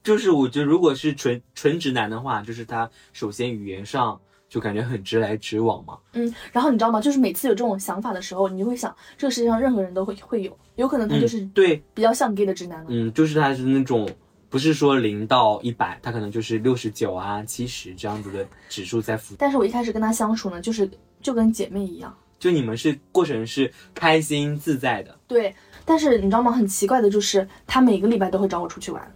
[0.03, 4.19] 就是我觉得，如果是纯纯直男的话，就是他首先语言上
[4.49, 5.97] 就感觉很直来直往嘛。
[6.13, 6.99] 嗯，然后你知道吗？
[6.99, 12.87] 就是每次有这种想法的时候，你就会想，这个世界上任何人都会会有，有可能他就是对，比较像 gay 的直男呢。
[12.89, 14.09] 嗯，就是他是那种
[14.49, 19.35] 不是说零到一百，他可能就是六十九啊、七十这样子的指数在浮。
[19.37, 20.89] 但是我一开始跟他相处呢，就是
[21.21, 22.13] 就跟姐妹一样。
[22.39, 26.49] 就你们是过程是开心自在的，对，但是你知道吗？
[26.49, 29.13] 很奇怪的就是，他每个礼拜都会找我出去玩，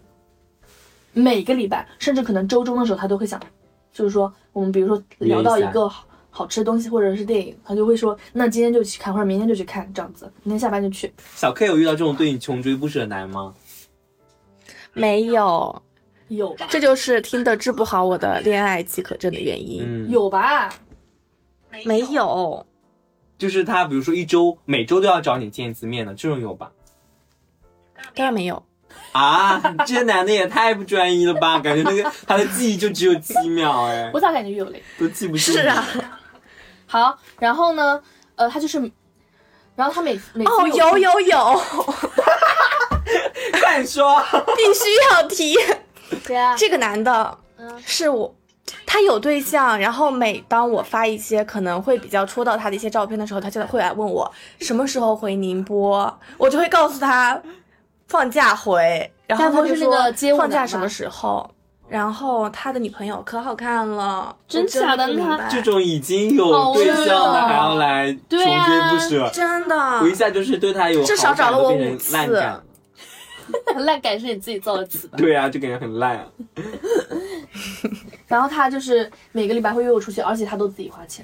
[1.13, 3.39] 每个礼拜，甚至可能周中的时候，他都会想，
[3.93, 11.11] 就是说，我们比如说聊到一个好好吃的东西或者是电影，他就会说，那今天就去看，或者明天就去看，这样子，明天下班就去。
[11.35, 13.53] 小 K 有遇到这种对你穷追不舍的男吗？
[14.93, 15.81] 没有，
[16.27, 16.67] 有吧？
[16.69, 19.83] 这就是听的治不好我的恋爱饥渴症的原因。
[19.83, 20.73] 嗯，，有吧？
[21.83, 22.65] 没有，
[23.39, 26.71] 就是他比如说一周每周都要找你见一次面的，这种有吧？
[28.13, 28.63] 当然没有。
[29.11, 31.59] 啊，这男的也太不专一了吧！
[31.59, 34.81] 感觉那个他的记忆就只有七秒，哎我，咋感觉有嘞？
[34.99, 35.51] 都记不住。
[35.51, 35.85] 是啊，
[36.87, 38.01] 好，然后呢，
[38.35, 38.79] 呃，他就是，
[39.75, 41.61] 然后他每每次哦，有有有有，
[43.61, 44.21] 快说。
[44.55, 45.55] 必须要提。
[46.25, 48.33] 对啊，这个男的嗯是我，
[48.85, 57.39] 他有对象，然后每当我发一些可能会比较戳到他的一些照片的时候，他就会来问我什么时候回宁波，我就会告诉他
[58.07, 59.91] 放假回，然后他就说
[60.37, 61.49] 放假什么时候。
[61.89, 72.63] 然后他的女朋友可好看了，真假的他这种已经有对象了还要来穷对啊追不舍，真的我一下就是对他有至少好感找了我都变成五次烂感了。
[73.83, 75.17] 烂感是你自己造的词吧？
[75.19, 76.25] 对啊，就感觉很烂啊。
[78.25, 81.23] 然后他就是每个礼拜会约我出去，而且他都自己花钱，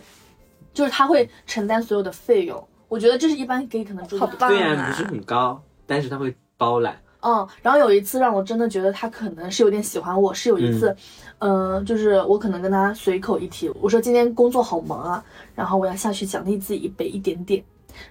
[0.73, 2.67] 就是他会承担所有的费用。
[2.89, 4.27] 我觉得这是一般 gay 可能做的。
[4.27, 7.01] 好棒啊虽然不是很高，但是他会包揽。
[7.21, 10.95] 嗯，然后有一次让我真的觉得他可能是有点喜欢我，是有一次，
[11.39, 17.61] 嗯、就是我可能跟他随口一提，我说今天工作好忙啊，然后我要下去奖励自己一杯一点点，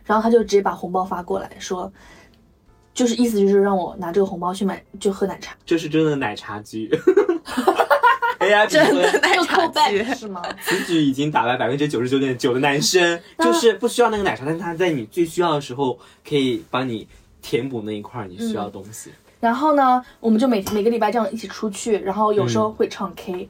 [0.05, 1.91] 然后他就直接把红包发过来说，
[2.93, 6.91] 就是意思就是让我拿这个红包去买就喝奶茶，这是真的奶茶局。
[8.39, 10.05] 哎呀，真的比就奶茶局。
[10.15, 10.43] 是吗？
[10.61, 17.09] 此举已经打败百分之九十九点九的男生， 就是不需要那个奶茶，但是他在你最需要的时候可以帮你
[17.43, 19.11] 填补那一块你需要的东西。
[19.41, 23.49] 然后呢，我们就每每个礼拜这样一起出去，然后有时候会唱 K，、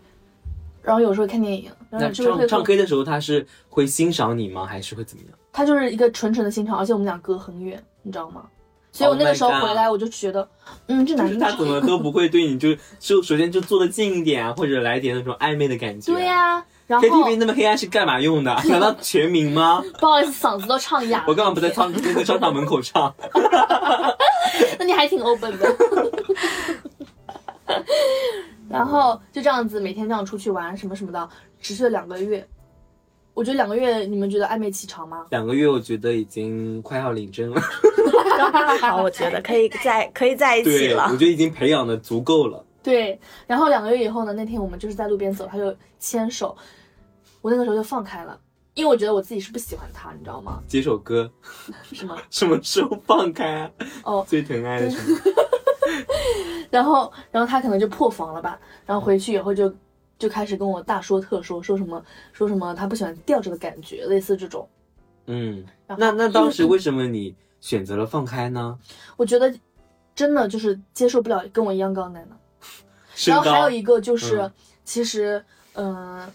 [0.83, 4.67] 然后有时候看电影，然后那有时候会唱唱 K 的时候，他是会欣赏你吗？
[4.67, 5.33] 还是会怎么样？
[5.53, 8.45] 他就是一个纯纯的欣赏，而且我们俩隔很远，你知道吗？
[8.91, 10.49] 所以我那个时候 Oh 回来，我就觉得，
[10.87, 16.13] 嗯，这男生他怎么都不会对你就就首先就坐的近一点啊，或者来点那种暧昧的感觉。
[16.13, 18.55] 对呀、然后 KTV 那么黑暗是干嘛用的？
[18.69, 19.85] 难道全民吗？
[20.01, 21.25] 不好意思，嗓子都唱哑了。
[21.29, 23.15] 我刚刚不在唱那个商场门口唱？
[24.79, 25.77] 那你还挺 open 的。
[28.69, 31.29] 然后就这样子每天这样出去玩什么什么的，
[31.61, 32.47] 持续了两个月。
[33.35, 35.25] 我觉得两个月，你们觉得暧昧期长吗？
[35.31, 37.63] 两个月，我觉得已经快要领证了。
[38.81, 41.17] 好，我觉得可以在可以在一起对，了我。
[41.17, 42.65] 觉得已经培养的足够了。
[42.83, 43.19] 对。
[43.47, 46.57] 然后两个月以后呢，那天我们就是在路边走，他就牵手，
[47.41, 48.39] 我那个时候就放开了，
[48.75, 50.63] 因为我觉得我自己是不喜欢他，你知道吗？
[50.67, 51.31] 几首歌
[51.93, 52.17] 什么？
[52.31, 53.71] 什么时候放开啊？
[54.05, 55.19] 哦，最疼爱的什么？
[56.71, 59.73] 然后，然后他可能就破防了吧，然后回去以后就
[60.19, 64.69] 就开始跟我大说特说，说什么说什么他不喜欢吊着的感觉，类似这种。
[65.27, 68.79] 嗯，那那当时为什么你选择了放开呢？
[69.17, 69.53] 我觉得
[70.15, 72.37] 真的就是接受不了跟我一样高的男的。
[73.27, 74.53] 然后还有一个就是，嗯
[74.85, 75.45] 其实，
[75.75, 76.27] 嗯、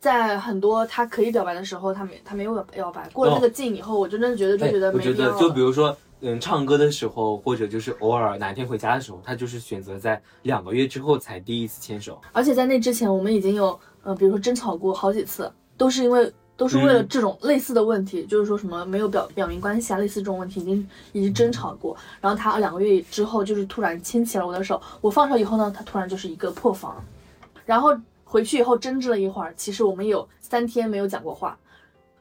[0.00, 3.08] 在很多他可以表白的时候，他没他没有表白。
[3.12, 5.38] 过了那个劲以后，我就真的觉得就哎觉得没必要了。
[5.38, 12.20] 就比如说，嗯，唱歌的时候，或者就是偶尔哪天回家的时候，他就是选择在两个月之后才第一次牵手。
[12.32, 16.32] 而且在那之前，我们已经有呃，比如说争吵过好几次，都是因为
[16.62, 17.08] 都是为了嗯。
[17.08, 21.96] 这种类似的问题，就是说什么没有表表明关系啊，类似这种问题已经已经争吵过。
[22.20, 27.02] 然后他两个月之后就是突然牵起了我的手，我放手以后呢，他突然就是一个破防，
[27.66, 27.88] 然后
[28.24, 31.58] 回去以后争执了一会儿，其实我们有三天没有讲过话，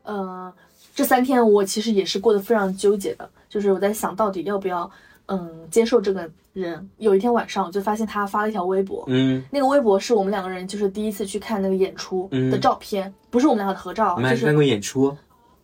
[0.02, 0.52] 呃，
[0.96, 4.90] 这三天我其实也是过得非常纠结的，就是我在想到底要不要
[5.28, 6.90] 嗯接受这个人。
[6.98, 15.16] 有一天晚上，我就发现他发了一条微博，嗯，那个微博是我们两个人就是第一次去看那个演出的照片，不是我们俩的合照，就是看过演出？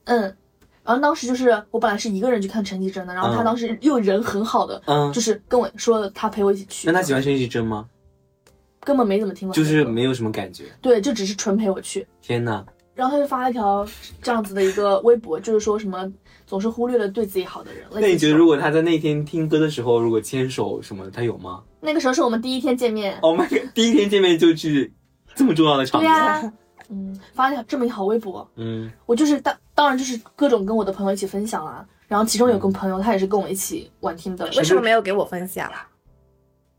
[0.06, 0.36] 嗯。
[0.84, 6.88] 然后当时就是我本来是一个人去看陈绮贞的，然后他嗯当时又人很好的，嗯就，是跟我说他陪我一起去。
[6.88, 7.86] 那他喜欢陈绮贞吗？
[8.80, 10.63] 根本没怎么听过就，是没有什么感觉。
[10.82, 12.08] 对，就只是纯陪我去。
[12.22, 12.65] 天呐，
[12.96, 13.86] 然后他就发了一条
[14.22, 16.10] 这样子的一个微博，就是说什么
[16.48, 17.86] 总是忽略了对自己好的人。
[17.92, 23.70] 那你觉得如果他在那天听歌的时候，如果牵手什么，他有吗那个时候是我们第一天见面，？Oh my god！
[23.76, 24.92] 第一天见面就去
[25.36, 26.54] 这么重要的场对合，呀、
[26.90, 31.86] 嗯，发了条这么一条微博，嗯，我就是当当然就是各种跟我的朋友一起分享啦。
[32.08, 34.46] 然后其中有个朋友，他也是跟我一起玩听的。
[34.56, 35.70] 为什么没有给我分享？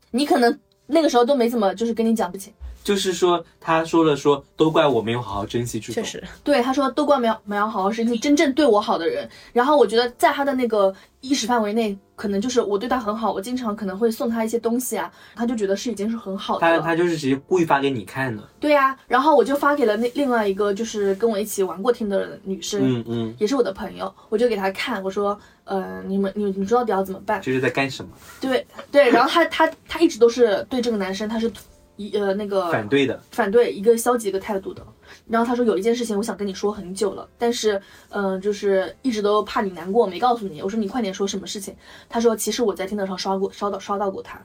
[0.09, 2.51] 你可能那个时候都没怎么就是跟你讲事情。
[2.89, 6.03] 就是说他说了说，都怪我没有好好珍惜这种。
[6.03, 9.29] 确实，对，他说都怪没有没有好好珍惜真正对我好的人。
[9.53, 16.79] 然后我觉得在他的那个意识范围内，可能就是我对他很好，我经常可能会送他一些东西啊，他就觉得是已经是很好的了。
[16.79, 18.41] 他他就是直接故意发给你看的。
[18.59, 27.39] 对呀、然后我就发给了那另外一个就是跟我一起玩过听的女生，嗯嗯，也是我的朋友，我就给她看，我说，呃，你们你你知道底要怎么办？
[27.39, 28.09] 这是在干什么？
[28.41, 31.51] 对对，然后他他他一直都是对这个男生他是
[31.99, 33.21] 一呃那个反对的。
[33.31, 34.81] 反对一个消极一个态度的。
[35.27, 40.61] 然后他说有一件事情我想跟你说很久了，但是嗯、呃就是一直都怕你难过，没告诉你。
[40.61, 41.75] 我说你快点说什么事情？
[42.07, 44.39] 他说其实我在听的上刷过刷到刷到过他。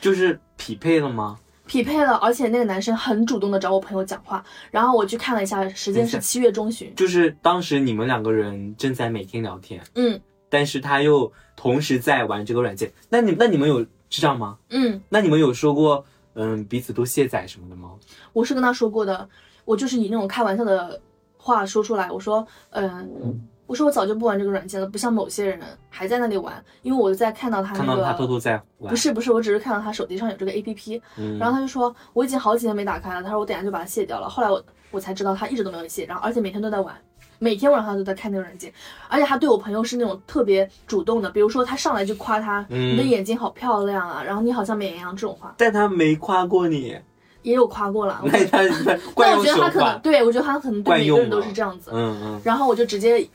[0.00, 1.38] 就是匹配了吗？
[1.66, 6.94] 匹配了，而且那个男生很主动的找我朋友讲话，然后我去看了一下，时间是七月中旬。
[6.94, 12.90] 就是当时你们两个人正在每天聊天，嗯但是他又同时在玩这个软件。
[13.10, 14.56] 那你那你们有是这样吗？
[14.70, 16.06] 嗯，那你们有说过
[16.38, 17.90] 嗯彼此都卸载什么的吗？
[18.32, 19.28] 我是跟他说过的，
[19.64, 21.00] 我就是以那种开玩笑的
[21.36, 34.28] 话说出来，我说，嗯，我说我早就不玩这个软件了，不像某些人还在那里玩，因为我在看到他那个，看到他偷偷在玩，不是不是，我只是看到他手机上有这个 A P P，嗯，然后他就说我已经好几天没打开了，他说我等下就把它卸掉了。
[34.28, 36.94] 后来我我才知道他一直都没有卸，然后而且每天都在玩，
[37.38, 38.72] 每天晚上都在看那个软件，
[39.08, 42.92] 而且他对我朋友是那种特别主动的，比如说他上来就夸他，嗯。
[42.92, 46.96] 你的眼睛好漂亮啊，然后你好像美羊这种话，但他没夸过你，
[47.42, 48.20] 也有夸过了。
[48.22, 53.26] 我那他他 惯用手那我觉得他可能，对我觉得他可能对每个人都是这样子，嗯嗯，然后我就直接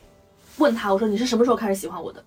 [0.57, 2.23] 问他，我说你是什么时候开始喜欢我的？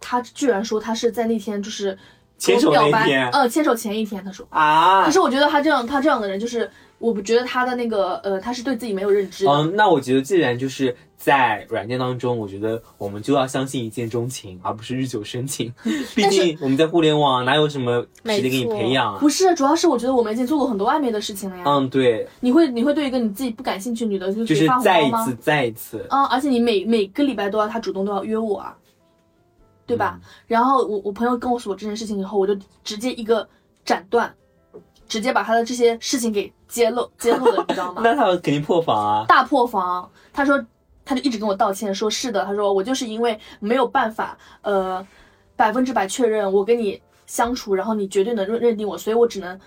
[0.00, 1.96] 他居然说他是在那天就是
[2.38, 4.46] 牵手表白呃，牵手前一天，他说。
[4.48, 5.04] 啊。
[5.04, 9.50] 可，是我觉得他这样，他这样的人就是，我不觉得他的那个呃，他是对自己没有认知的。
[9.50, 15.70] 嗯，那我觉得既然就是在软件当中，我觉得我们就要相信一见钟情，而不是日久生情。
[16.16, 19.28] 毕竟我们在互联网哪有什么时间给你培养啊不？
[19.28, 21.62] 是，主要是我觉得我们已经做过很多暧昧的事情了呀。
[21.66, 25.36] 嗯，对，你会你会对一个你自己不感兴趣的女的就就是给发红包吗再一次，？
[25.42, 28.74] 再一次，啊、而且你每每个礼拜都要她主动都要约我啊，
[29.84, 30.18] 对吧？
[30.22, 33.46] 嗯然后我我朋友跟我说这件事情以后，我就直接一个
[33.84, 34.34] 斩断，
[35.06, 38.00] 直接把他的这些事情给揭露揭露了，你知道吗？
[38.02, 39.26] 那他肯定破防啊。
[39.28, 40.08] 大破防。
[40.32, 40.64] 他说，
[41.10, 45.04] 他就一直跟我道歉，说是的，他说我就是因为没有办法，呃，
[45.56, 49.58] 百分之百确认我跟你相处，然后你绝对能认认定我，所以我只能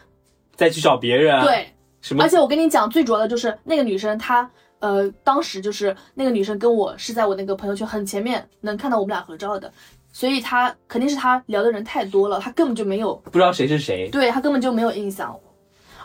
[0.55, 1.67] 再去找别人啊，对。
[1.99, 2.23] 什么？
[2.23, 4.49] 而且我跟你讲，最主要的就是那个女生她。
[4.79, 9.71] 呃，当时就是那个女生跟我是在我那个朋友圈很前面能看到我们俩合照的，
[10.11, 14.09] 所以她肯定是她聊的人太多了，她根本就没有不知道谁是谁。
[14.11, 15.33] 对他根本就没有印象，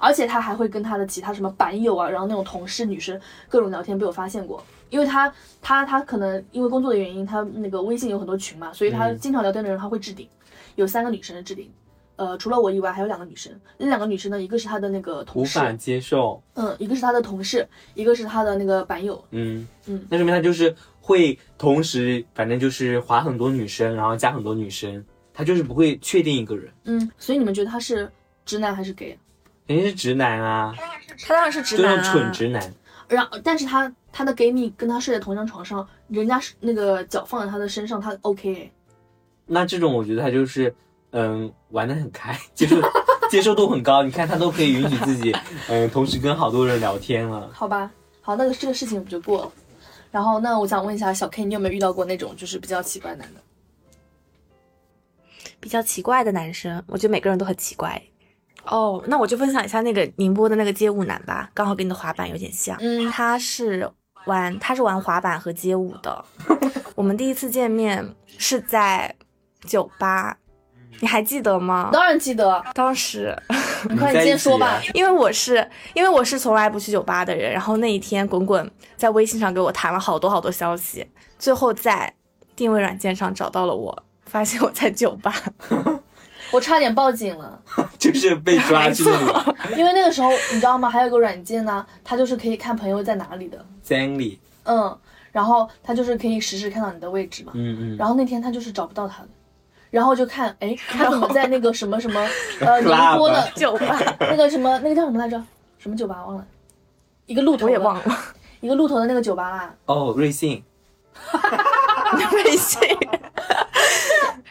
[0.00, 10.28] 而且他还会跟他的其他什么板友啊，然后那种同事女生各种聊天被我发现过，因为他他他可能因为工作的原因，他那个微信有很多群嘛，所以他嗯经常聊天的人他会置顶，
[10.76, 11.70] 有三个女生的置顶。
[12.16, 13.52] 呃，除了我以外，还有两个女生。
[13.76, 19.24] 那两个女生呢，一个是他的那个同事，无法接受，嗯，一个是他的同事，一个是他的那个板友。
[19.30, 28.11] 嗯嗯那说明他就是会同时，反正就是划很多女生，然后加很多女生，他就是不会确定一个人，嗯，所以你们觉得他是
[28.44, 29.16] 直男还是 gay？
[29.68, 30.74] 人家是直男啊，
[31.24, 32.74] 他当然是直就那男、啊，种蠢直男，
[33.07, 38.70] 然后，但是他他的 gay 蜜跟他睡在同一张床上，人家是那个脚放在他的身上，他 OK 哎。
[39.46, 40.74] 那这种我觉得他就是，
[41.12, 42.76] 嗯，玩的很开， 接受
[43.31, 44.02] 接受度很高。
[44.02, 45.37] 你看他都可以允许自己，
[45.68, 47.50] 嗯，同时跟好多人聊天了。
[47.52, 49.52] 好吧，好，那个这个事情我们就过了。
[50.11, 53.40] 然后，那我想问一下小 K，你有没有遇到过那种就是比较奇怪的男的？
[55.61, 58.00] 比较奇怪的男生，我觉得每个人都很奇怪。
[58.70, 62.76] 哦，那我就分享一下那个宁波的那个街舞男吧，刚好跟你的滑板有点像。
[62.81, 63.90] 嗯他是
[64.26, 66.24] 玩他是玩滑板和街舞的。
[66.94, 69.14] 我们第一次见面是在
[69.64, 70.37] 酒吧，
[71.00, 71.90] 你还记得吗？
[71.92, 73.37] 当然记得，当时
[73.88, 74.81] 你快点先说吧。
[74.94, 81.07] 因为我是因为我是从来不去酒吧的人，然后那一天滚滚在微信上给我弹了好多好多消息，
[81.38, 82.12] 最后在
[82.57, 85.33] 定位软件上找到了我，发现我在酒吧。
[86.50, 87.62] 我差点报警了，
[87.98, 89.11] 就是被抓去那
[89.74, 90.88] 里，因为那个时候你知道吗？
[90.88, 94.96] 还有一个软件呢，它就是可以看朋友在哪里的，三里，嗯，
[95.32, 97.52] 然后它就是可以实时看到你的位置嘛。
[97.54, 99.28] 嗯嗯，然后那天他就是找不到他的，
[99.90, 102.20] 然后就看，哎，他怎么在那个什么什么
[102.61, 103.98] 呃宁波的酒吧。
[104.20, 105.42] 那个什么那个叫什么来着？
[105.78, 106.24] 什么酒吧？
[106.24, 106.46] 忘了，
[107.26, 108.04] 一个鹿头我也忘了。
[108.61, 109.74] 一个鹿头的那个酒吧啦。
[109.87, 110.62] 哦，瑞幸，
[112.32, 112.80] 瑞幸。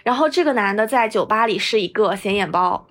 [0.03, 2.85] 然后这个男的在酒吧里是一个显眼包，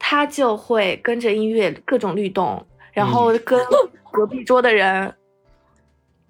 [0.00, 3.64] 他就会跟着音乐各种律动，然后跟
[4.10, 5.14] 隔壁桌的人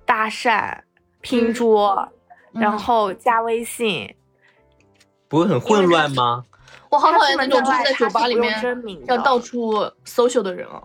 [0.04, 0.78] 搭讪、
[1.22, 1.96] 拼桌，
[2.52, 4.14] 嗯然后加微信。
[5.28, 6.44] 不会很混乱吗？
[6.90, 8.52] 我好讨厌那种就是在酒吧里面
[9.06, 10.82] 要到处 social 的人哦。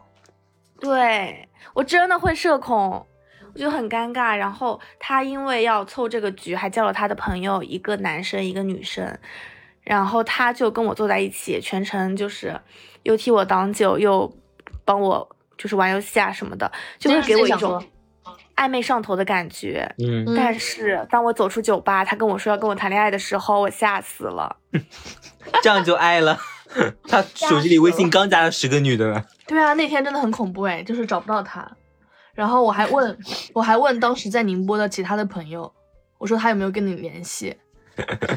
[0.80, 3.04] 对我真的会社恐，
[3.56, 4.38] 我就很尴尬。
[4.38, 9.18] 然后他因为要凑这个局，还叫了他的朋友，一个男生一个女生，
[9.86, 12.60] 然后他就跟我坐在一起，全程就是
[13.04, 14.30] 又替我挡酒，又
[14.84, 16.70] 帮我就是玩游戏啊什么的，
[17.00, 17.82] 就会给我一种
[18.58, 19.90] 暧昧上头的感觉。
[20.00, 24.58] 嗯，嗯但是当我走出酒吧，他跟我说要跟我谈恋爱的时候，我吓死了。
[25.64, 26.38] 这样就爱了。
[27.08, 31.66] 他手机里微信刚加了十个女的了，对啊，那天真的很恐怖哎，就是找不到他。
[32.34, 33.18] 然后我还问，
[33.54, 35.72] 我还问当时在宁波的其他的朋友，
[36.18, 37.56] 我说他有没有跟你联系，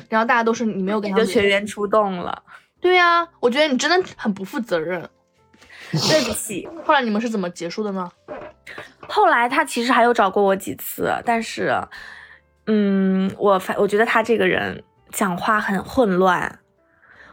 [0.09, 1.25] 然后大家都是你没有跟他。
[1.25, 2.43] 全员出动了。
[2.81, 5.09] 对呀、我觉得你真的很不负责任。
[5.91, 6.69] 对不起。
[6.85, 8.11] 后来你们是怎么结束的呢？
[9.01, 11.75] 后来他其实还有找过我几次，但是，
[12.67, 16.59] 嗯，我发我觉得他这个人讲话很混乱。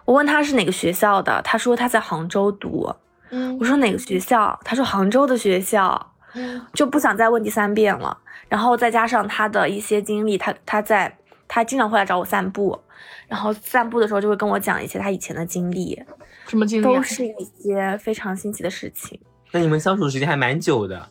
[0.06, 2.90] 我问他是哪个学校的，他说他在杭州读。
[3.32, 4.58] 嗯我说哪个学校？
[4.64, 6.14] 他说杭州的学校。
[6.34, 8.18] 嗯就不想再问第三遍了。
[8.48, 11.18] 然后再加上他的一些经历，他他在
[11.48, 12.80] 他经常会来找我散步，
[13.28, 16.02] 然后散步的时候就会跟我讲一些他以前的经历，
[16.48, 16.88] 什么经历、啊？
[16.88, 19.20] 都是一些非常新奇的事情。
[19.52, 21.10] 那你们相处的时间还蛮久的，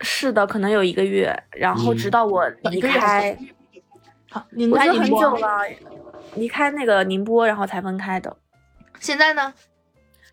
[0.00, 3.36] 是的，可能有一个月，然后直到我离开，
[4.30, 5.62] 好，宁波很久了，
[6.34, 8.36] 离开那个宁波，然后才分开的。
[9.00, 9.52] 现在呢？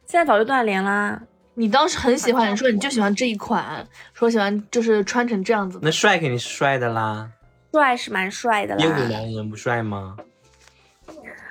[0.05, 1.21] 现在早就断联啦。
[1.55, 5.79] 你当时很喜欢，你说你就喜欢这一款，说喜欢就是穿成这样子。
[5.81, 7.29] 那帅肯定是帅的啦，
[7.73, 10.15] 帅是蛮帅的业务啦，男人不帅吗？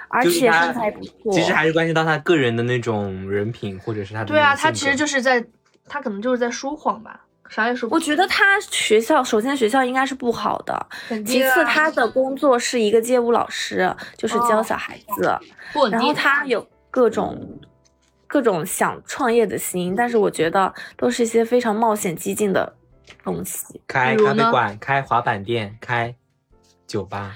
[0.08, 1.32] 而且身材不错。
[1.32, 5.44] 其实还是关系到他个人的那种人品，或者是他的对啊，他其实就是在，
[5.88, 7.96] 他可能就是在说谎吧，啥也说不。
[7.96, 15.36] 我觉得他学校首先学校应该是不好的，肯其次他的工作是一个街舞老师，就是教哦小孩子，
[15.90, 16.14] 然后。
[16.14, 17.58] 他有各种
[18.28, 22.74] 各种想创业的心，但是我觉得都是一些非常冒险激进的
[23.24, 23.80] 东西。
[23.86, 26.14] 开比如呢咖啡馆、开滑板店、开
[26.86, 27.34] 酒吧，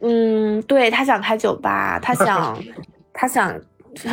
[0.00, 2.62] 嗯，对他想开酒吧，他想
[3.12, 3.60] 他想，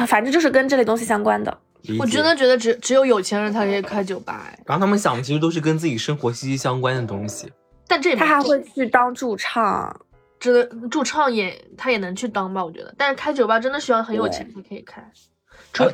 [0.08, 1.58] 反正就是跟这类东西相关的。
[2.00, 7.52] 我真的觉得只只有有钱人才可以开酒吧，哎，然后他们想的其实都是跟自己生活息息相关的东西。
[7.86, 9.94] 但这也他还会去当驻唱，
[10.40, 12.96] 这驻唱也他也能去当吧，我觉得。
[12.98, 15.06] 但是开酒吧真的需要很有钱才可以开，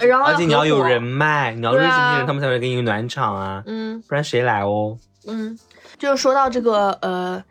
[0.01, 4.01] 然后而且你要有人，脉，你要认识这些人，他们才会给你暖场啊，嗯。
[4.07, 4.97] 不然谁来哦？
[5.26, 5.57] 嗯，
[5.97, 7.43] 就是说到这个呃，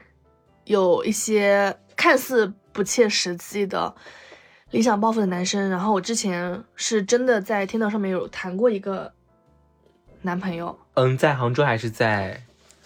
[0.65, 3.95] 有一些看似不切实际的
[4.71, 9.11] 理想抱负的男生，然后我之前是真的在天道上面有谈过一个
[10.21, 12.43] 男朋友，嗯，在杭州还是在？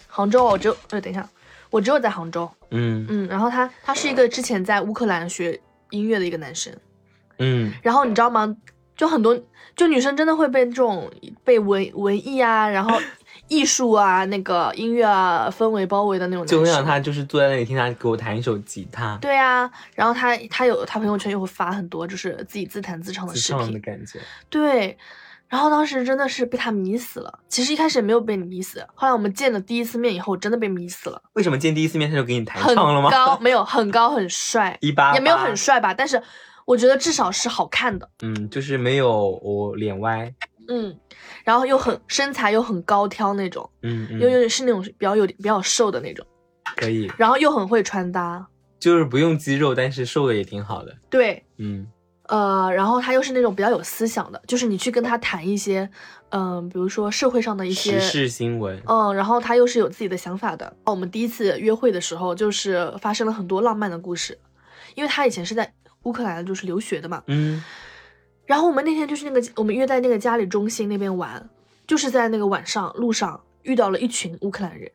[0.07, 1.27] 杭州，我只有呃，等一下，
[1.69, 3.05] 我只有在杭州，嗯。
[3.09, 5.59] 嗯，然后他他是一个之前在乌克兰学
[5.89, 6.73] 音乐的一个男生，
[7.39, 7.73] 嗯。
[7.81, 8.55] 然后你知道吗？
[8.95, 9.37] 就很多
[9.75, 11.09] 就女生真的会被这种
[11.43, 12.99] 被文文艺啊，然后
[13.49, 24.19] 艺术啊、那个音乐啊氛围包围的那种，就会让他就是坐在那里听他给我弹一首吉他，对啊，然后他他有他朋友圈又会发很多就是自己自弹自唱的视自唱的频，感觉。
[24.49, 24.97] 对。
[25.49, 27.37] 然后当时真的是被他迷死了。
[27.47, 31.21] 其实一开始也没有被你迷死，后来我们见了第一次面以后，真的被迷死了。
[31.33, 33.11] 为什么见第一次面他就给你弹很唱了吗？
[33.11, 36.19] 高，没有很高很帅， 一八也没有很，帅吧，但是
[36.65, 38.09] 我觉得至少是好看的。
[38.21, 40.33] 嗯，就是没有我脸歪，
[40.67, 40.97] 嗯，
[41.43, 46.25] 然后又很身材又很高挑那种，嗯嗯，又又是那种比较有比较瘦的那种，
[46.75, 48.45] 可以，然后又很会穿搭。
[48.79, 51.87] 就是不用肌肉，但是瘦的也挺好的，对，嗯。
[52.27, 55.87] 呃，然后他又是那种比较有思想的，就是你去跟他谈一些，
[56.29, 60.73] 嗯、比如说社会上的一些时事新闻，嗯，然后他又是有自己的想法的。
[60.85, 64.39] 我们第一次约会的时候，就是发生了很多浪漫的故事，
[64.95, 65.71] 因为他以前是在
[66.03, 67.23] 乌克兰就是留学的嘛。
[67.27, 67.63] 嗯
[68.45, 71.49] 然后我们那天就是那个我们约在那个家里中心那边玩，
[71.87, 74.91] 就是在那个晚上路上遇到了一群乌克兰人。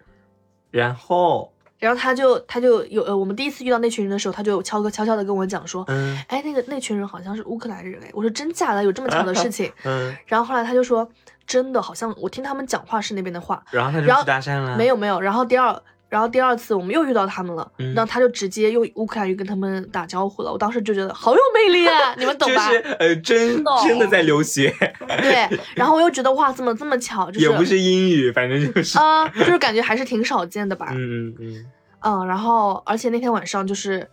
[0.71, 8.11] 然后然后他就他就有呃，我们第一次遇到那群人的时候，他就悄悄悄悄的跟我讲说，嗯哎，那个那群人好像是乌克兰人哎。
[8.13, 9.73] 我说真假的，有这么巧的事情？
[9.85, 11.09] 嗯， 然后后来他就说，
[11.47, 15.19] 真的，好像我听他们讲话是那边的话，然后他就去搭讪了，没有没有。
[15.19, 20.51] 然后第二，然后第二次我们又遇到他们了，嗯然后他就直接用乌克兰语跟他们打招呼了。
[20.51, 22.67] 我当时就觉得好有魅力啊，你们懂吧？
[22.69, 24.75] 就是呃真真的在留学，
[25.07, 25.47] 对。
[25.75, 27.31] 然后我又觉得哇，怎么这么巧？
[27.31, 30.89] 就是也不是英语，反正就是，啊、就是感觉还是挺少见的吧。
[30.93, 30.97] 嗯
[31.29, 31.67] 嗯嗯，
[32.01, 34.09] 嗯，然后而且那天晚上就是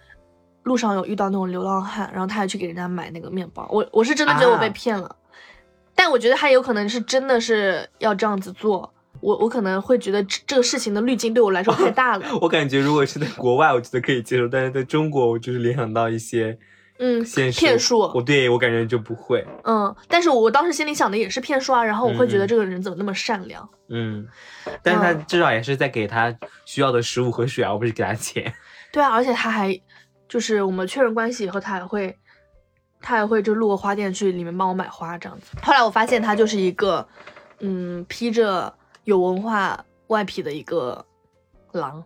[0.63, 3.65] 路上有遇到那种流浪汉，然后他还去给人家买那个面包。
[3.71, 5.15] 我我是真的觉得我被啊骗了，
[5.95, 8.91] 但我觉得他有可能是真的是要这样子做。
[9.21, 12.25] 我我可能会觉得这这个事情的滤镜对我来说太大了。
[12.41, 16.57] 我感觉如果是在国外，我觉得可以接受，但是在中国，我就是联想到一些
[16.97, 23.67] 嗯，骗术我对我感觉就不会，嗯，但是我当时心里想的也是骗术啊，然后我会觉得嗯这个人怎么那么善良？
[23.89, 24.25] 嗯，
[24.81, 28.53] 但是他至少也是在给他需要的食物和水啊，而不是给他钱。
[28.93, 29.77] 对啊，而且他还
[30.29, 32.15] 就是我们确认关系以后，他还会
[33.01, 35.51] 他还会就路过花店去里面帮我买花这样子。
[35.61, 37.05] 后来我发现他就是一个
[37.59, 38.73] 嗯披着
[39.05, 41.05] 有文化外皮的一个
[41.71, 42.03] 狼。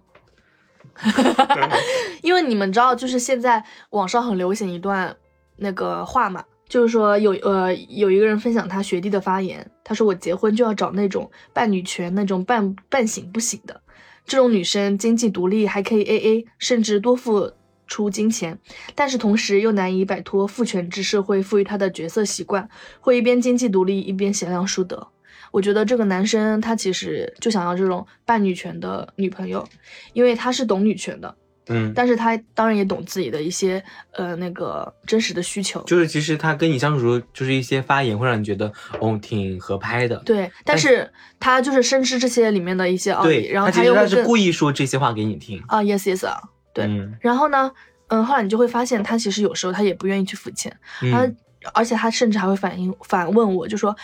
[2.22, 5.16] 因为你们知道，就是现在网上很流行一段
[5.56, 13.82] 那个话嘛，就是说有呃有一个人分享他学弟的发言，他说我结婚就要找那种半女权、那种半半醒不醒的，
[14.26, 17.54] 这种女生经济独立，还可以 A A，甚至多付
[17.88, 18.60] 出金钱，
[18.94, 22.70] 但是同时又难以摆脱父权制社会赋予她的角色习惯，
[23.00, 25.08] 会一边经济独立一边贤良淑德。
[25.52, 29.68] 我觉得这个男生他其实就想要这种半女权的女朋友，
[30.14, 31.36] 因为他是懂女权的，
[31.68, 35.82] 嗯，但是他当然也懂自己的一些呃那个真实的需求。
[35.84, 40.18] 就是其实他跟你相处时候，就是一些发言会让你觉得哦挺合拍的。
[40.26, 45.62] 对，但是他就是深知这些里面的一些奥理，对，然后他又会更故意说这些话给你听。
[45.68, 46.42] 啊，yes yes 啊，
[46.74, 47.72] 对，嗯然后呢，
[48.08, 50.76] 嗯，后来你就会发现他其实有时候他也不愿意去付钱，
[51.12, 51.38] 他嗯，
[51.74, 53.96] 而且他甚至还会反应反问我，就说，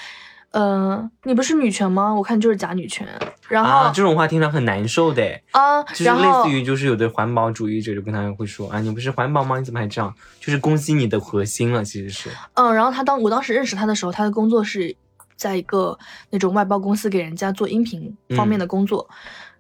[0.56, 2.16] 呃，你不是女权吗？
[2.16, 3.06] 我看你就是假女权。
[3.49, 5.43] 然后啊，这种话听着很难受的诶。
[5.51, 9.60] 啊，就是类似于，就是有的环保主义者就跟他会说啊，你不是环保吗？
[9.60, 10.14] 你怎么还这样？
[10.39, 12.30] 就是攻击你的核心了，其实是。
[12.53, 14.95] 嗯，然后他当我当时认识他的时候，他的工作是
[15.36, 15.99] 在一个
[16.30, 19.10] 那种外包公司给人家做音频方面的工作。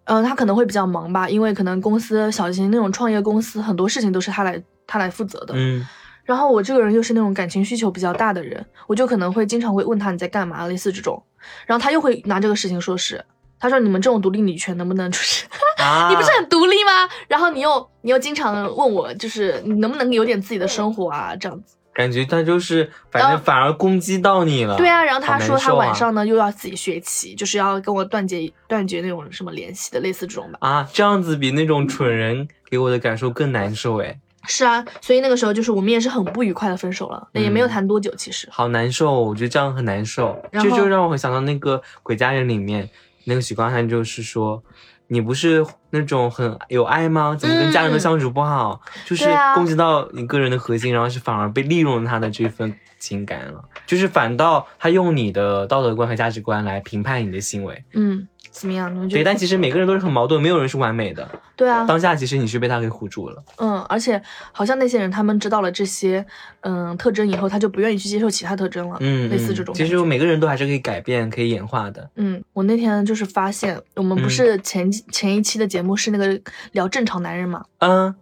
[0.05, 5.53] 嗯、他可能会比较忙吧，因为可能公司小型那种创业公司，很多事情都是他来他来负责的。
[5.57, 5.85] 嗯
[6.25, 11.23] 然后我这个人又是那种感情需求比较大的人，我就可能会经常会问他你在干嘛，类似这种。
[11.65, 13.23] 然后他又会拿这个事情说是，
[13.59, 15.45] 他说你们这种独立女权能不能就是，
[15.77, 17.07] 啊， 你不是很独立吗？
[17.27, 21.75] 然后你又你又经常问我，就是你能不能有点自己的生活啊，这样子。
[21.93, 24.75] 感觉他就是，反正反而攻击到你了。
[24.75, 30.57] 对啊，然后他说他晚上呢又要自己学习，就是要跟我断绝断绝那种什么联系的，类似这种吧。
[30.59, 38.47] 啊，这样子比那种蠢人给我的感受更难受哎，是啊，所以那个时候就是我们也是很不愉快的分手了，也没有嗯谈多久其实。
[38.51, 40.41] 好难受，我觉得这样很难受。
[40.51, 42.89] 这就让我想到那个《鬼家人》里面
[43.25, 44.63] 那个许光汉，就是说。
[45.07, 47.37] 你不是那种很有爱吗？
[47.39, 48.81] 怎么跟家人都相处不好？
[49.05, 53.63] 就是攻击到你个人的核心，然后是反而被利用了他的这份情感了。
[53.85, 57.83] 就是反倒他用你的道德观和价值观来评判你的行为。
[57.93, 58.93] 嗯，怎么样？
[58.93, 59.25] 你们觉对，得？
[59.25, 61.29] 但其实每个人都是很矛盾，没有人是完美的。
[61.57, 63.43] 对啊，当下其实你是被他给唬住了。
[63.57, 64.21] 嗯，而且
[64.53, 66.25] 好像那些人他们知道了这些
[66.61, 69.75] 嗯特征以后，他就不愿意去接受其他特征了，嗯，类似嗯这种。
[69.75, 72.09] 其实每个人都还是可以改变、可以演化的。
[72.15, 76.39] 嗯，我那天就是发现，我们不嗯是前、前一期的节目是那个
[76.71, 78.15] 聊正常男人嘛，嗯，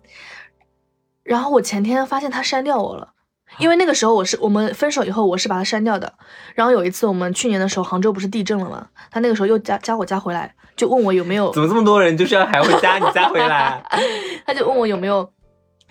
[1.21, 3.12] 然后我前天发现他删掉我了。
[3.57, 6.11] 因为那个时候我是我们分手以后我是把他删掉的，
[6.55, 13.83] 然后有一次我们去年的时候杭州不是地震了吗，他那个时候又加加我加回来，就问我有没有怎么这么多人就是要还会加你加回来？
[14.45, 15.31] 他就问我有没有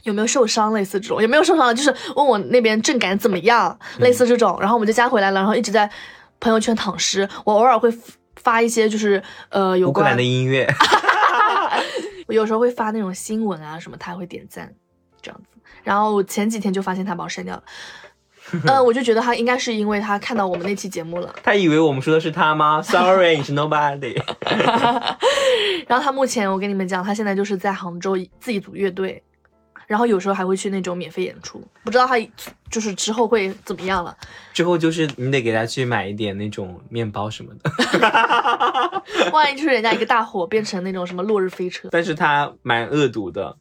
[0.05, 5.89] 有没有受伤，类似这种，有没有受伤的，就是问我那边震感怎么样，类似这种，然后我们就加回来了，然后一直在
[6.41, 7.93] 朋友圈躺尸，我偶尔会
[8.37, 10.69] 发一些就是呃有关的，音乐。
[12.27, 14.73] 我有时候会发那种新闻啊什么，他还会点赞
[15.21, 15.52] 这样子，
[15.83, 17.63] 然后我前几天就发现他把我删掉了。
[18.67, 24.21] 嗯，我就觉得他应该是因为他看到我们那期节目了，他以为我们说的是他吗？Sorry，你是 nobody。
[25.87, 29.23] 然后他目前我跟你们讲，他现在就是在杭州自己组乐队，
[29.87, 32.17] 然后有时候还会去那种免费演出，不知道他
[32.71, 34.15] 就是之后会怎么样了。
[34.53, 37.71] 之后就是你得给他去买一点那种面包什么的，
[39.33, 43.57] 万一 就是人家一个大火变成那种什么落日飞车，但是他蛮恶毒的，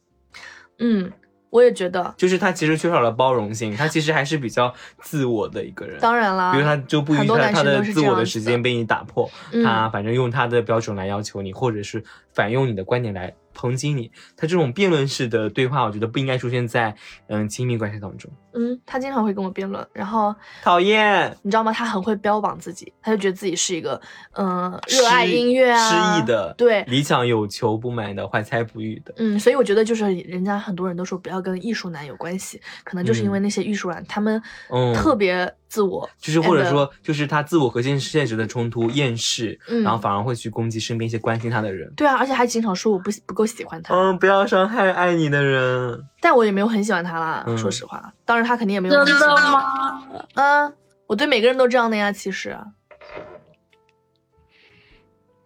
[0.80, 1.10] 嗯，
[1.52, 4.72] 我也觉得，就是他其实缺少了包容性，他其实还是比较
[5.02, 6.00] 自我的一个人。
[6.00, 14.10] 当然啦，比如他就不允许他的自我的时间被你打破，嗯他反正用他的标准来要求你，或者是反用你的观点来抨击你。
[14.36, 16.94] 他这种辩论式的对话，我觉得不应该出现在
[17.28, 18.30] 嗯亲密关系当中。
[18.54, 21.72] 嗯，他经常会跟我辩论，然后讨厌，你知道吗？
[21.72, 23.98] 他很会标榜自己，他就觉得自己是一个
[24.32, 29.14] 嗯热爱音乐啊，诗意的，对，理想有求不满的，怀才不遇的。
[29.16, 41.90] 嗯，所以我觉得就是人家很多人都说不要跟艺术男有关系，可能就是因为那些艺术男、他们嗯特别自我，就是或者说，就是他自我和现现实的冲突、厌世，嗯然后反而会去攻击身边一些关心他的人。
[41.96, 46.04] 对啊，而且还经常说我不不够喜欢他，嗯，不要伤害爱你的人。
[46.20, 50.02] 但我也没有很喜欢他啦，嗯说实话，当然他肯定也没有很喜欢我吗？
[50.34, 50.74] 嗯，
[51.06, 52.54] 我对每个人都这样的呀，其实。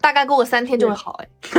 [0.01, 1.29] 大概过个三天就会好哎。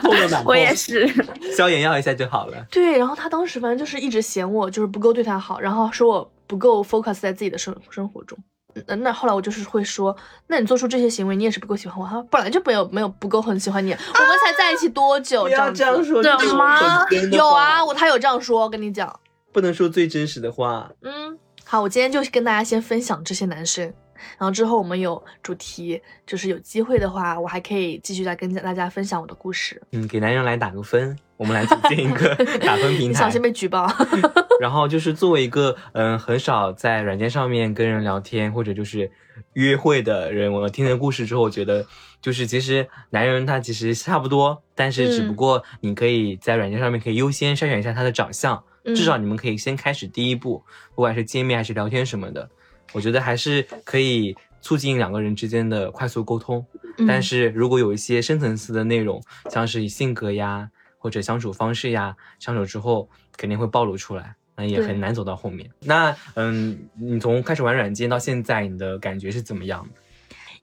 [0.00, 1.06] 痛的难我也是，
[1.54, 2.66] 消炎药一下就好了。
[2.70, 8.38] 对，然后他当时反正就是一直嫌我就是不够对他好，然后说我不够 focus 在自己的生生活中。
[8.86, 10.14] 那，那后来我就是会说，
[10.48, 12.06] 那你做出这些行为，你也是不够喜欢我。
[12.06, 15.44] 他说本来就没有没有不够很喜欢你，我们才在一起多久？
[15.44, 19.18] 不要这样说，怎这种么很真的有啊，我他有这样说，跟你讲。
[19.50, 20.90] 不能说最真实的话。
[21.00, 23.90] 嗯，好，我今天就跟大家先分享这些男生，
[24.38, 29.80] 然后之后我们有主题，就是有机会的话，我还可以继续再跟大家分享我的故事。
[29.92, 33.18] 嗯，给男人来打个分，我们来组建一个 打分平台。
[33.20, 33.86] 小心被举报。
[34.60, 39.10] 然后就是作为一个嗯很少在软件上面跟人聊天或者就是
[39.54, 41.84] 约会的人，我听了故事之后，我觉得
[42.20, 50.62] 就是其实男人他其实差不多，但是只不过你可以在软件上面可以优先筛选一下他的长相，嗯至少你们可以先开始第一步，
[50.94, 52.48] 不管是见面还是聊天什么的，
[52.92, 56.64] 我觉得还是可以促进两个人之间的快速沟通。
[56.98, 59.20] 嗯但是如果有一些深层次的内容，
[59.50, 60.68] 像是性格呀
[60.98, 65.68] 或者相处方式呀，相处之后肯定会暴露出来，那也很难走到后面。
[65.80, 70.00] 那嗯，你从开始玩软件到现在，你的感觉是怎么样的？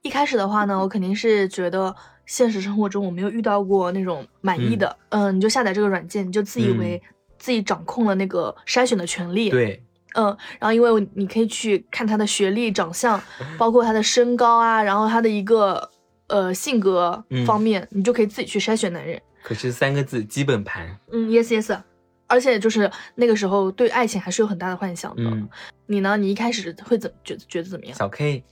[0.02, 1.94] 一开始的话呢，我肯定是觉得
[2.26, 4.96] 现实生活中我没有遇到过那种满意的。
[5.08, 7.02] 嗯、你就下载这个软件，你就自以为
[7.38, 9.82] 自己掌控了那个筛选的权利。，对，
[10.14, 10.26] 嗯，
[10.58, 13.20] 然后因为你可以去看他的学历、长相，
[13.56, 15.90] 包括他的身高啊，然后他的一个
[16.28, 19.20] 呃性格嗯方面，你就可以自己去筛选男人。
[19.42, 21.80] 可是三个字基本盘，嗯，yes yes。
[22.26, 25.22] 而且就是那个时候对爱情还是有很大的幻想的。
[25.24, 25.48] 嗯，
[25.86, 26.16] 你呢？
[26.16, 27.96] 你一开始会怎觉得觉得怎么样？
[27.96, 28.44] 小 K，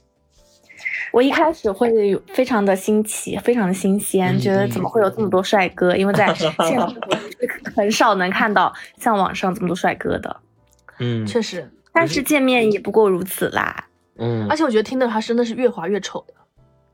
[1.13, 5.95] 我一开始会非常的新奇，非常的新鲜，嗯觉得怎么会有这么多帅哥？
[5.95, 10.41] 因为在现实生活中 是很少能看到像网上这么多帅哥的。
[10.99, 13.87] 嗯，确实，但是见面也不过如此啦。
[14.19, 16.35] 嗯而，且我觉得听的他真的是越滑越丑的。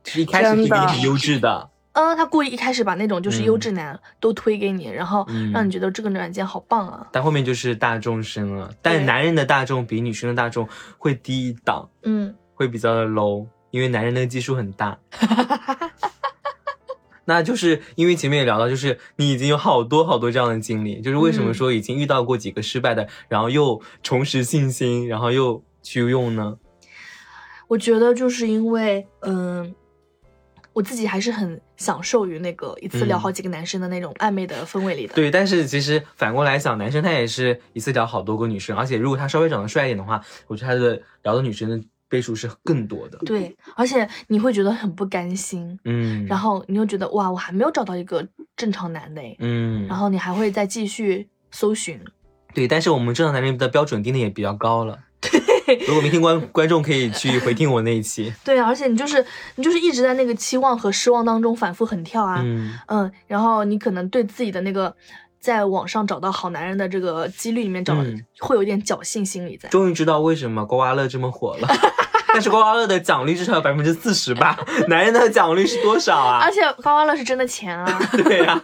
[0.02, 7.06] 其实一开始真的就一定是优质的，嗯，他故意一开始把那种就是嗯优质男都推给你，然后嗯让你觉得这个软件好棒啊。
[7.10, 8.70] 但后面就是大众生了。
[8.82, 14.98] 但男人的大众比女生的大众会低一档，嗯，会比较的 low，因为男人那个基数很大。
[17.26, 26.58] 那就是因为前面也聊到，就是你已经有好多好多这样的经历，就是为什么嗯说已经遇到过几个失败的，然后又重拾信心，然后又去用呢？
[27.66, 29.74] 我觉得就是因为，嗯，
[30.74, 35.14] 我自己还是很享受于那个一次聊嗯好几个男生的那种暧昧的氛围里的。
[35.14, 41.80] 对，但是其实反过来想，男生他也是一次聊好多个女生，而且如果他稍微长得帅一点的话，我觉得他的聊的女生的
[42.14, 43.18] 倍数是更多的。
[43.26, 48.24] 对，而且你会觉得很不甘心，嗯，然后你又觉得哇，我还没有找到一个
[48.56, 52.00] 正常男的，嗯，然后你还会再继续搜寻。
[52.54, 55.00] 对，但是我们正常男人的标准定的也比较高了。
[55.88, 58.32] 如果没听观观众可以去回听我那一期。
[58.44, 59.24] 对，而且你就是
[59.56, 62.42] 你就是一直在那个期望和失望当中反复横跳啊。
[62.44, 64.94] 嗯嗯，然后你可能对自己的那个
[65.40, 69.66] 在网上找到好男人的这个几率里面找、嗯会有一点侥幸心理在。
[69.70, 71.66] 终于知道为什么刮刮乐这么火了。
[72.34, 74.58] 但是刮刮乐的奖励至少有百分之四十吧，
[74.88, 76.50] 男人的奖励是多少啊而？
[76.50, 78.00] 且刮刮乐是真的钱啊！
[78.24, 78.60] 对呀、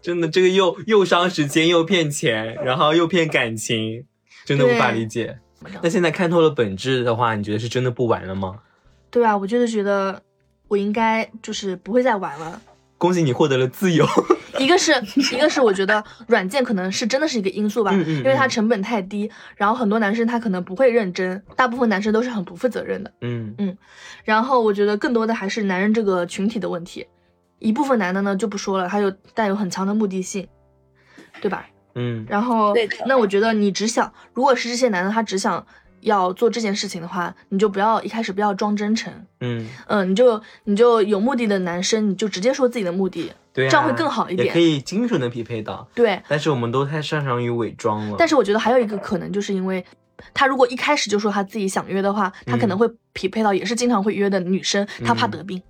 [0.00, 4.04] 真的这个又又伤时间又骗钱，然后又骗感情，
[4.46, 5.38] 真的无法理解。
[5.82, 8.60] 那现在看透了本质的话，你觉得是真的不玩了吗？
[9.10, 10.22] 对啊，我就是觉得
[10.68, 12.60] 我应该就是不会再玩了。
[12.98, 14.06] 恭喜你获得了自由。
[14.58, 14.90] 一个是
[15.34, 23.12] 一个是我觉得软件可能是真的是一个因素吧，嗯嗯因为它嗯成本太低，然后很多男生他可能不会认真，大部分男生都是很不负责任的。
[23.20, 23.76] 嗯嗯
[24.24, 27.06] 然后我觉得更多的还是男人这个群体的问题，
[27.58, 30.48] 一部分男的呢就不说了，他有带有很强的目的性，
[31.42, 31.66] 对吧？
[31.94, 35.66] 嗯然后对那我觉得你只想，如果是这些男的他只想
[36.00, 45.88] 要做这件事情的话，你就不要一开始不要装真诚，嗯，嗯，你就你就有目的的男生，你就直接说自己的目的，对、啊，这样会更好一点也可以精准的匹配到。
[45.94, 46.22] 对。
[46.28, 48.16] 但是我们都太擅长于伪装了。
[48.18, 49.84] 但是我觉得还有一个可能，就是因为
[50.32, 55.62] 他如果一开始就说他自己想约的话，他可能嗯会匹配到也是经常会约的女生，他怕嗯得病。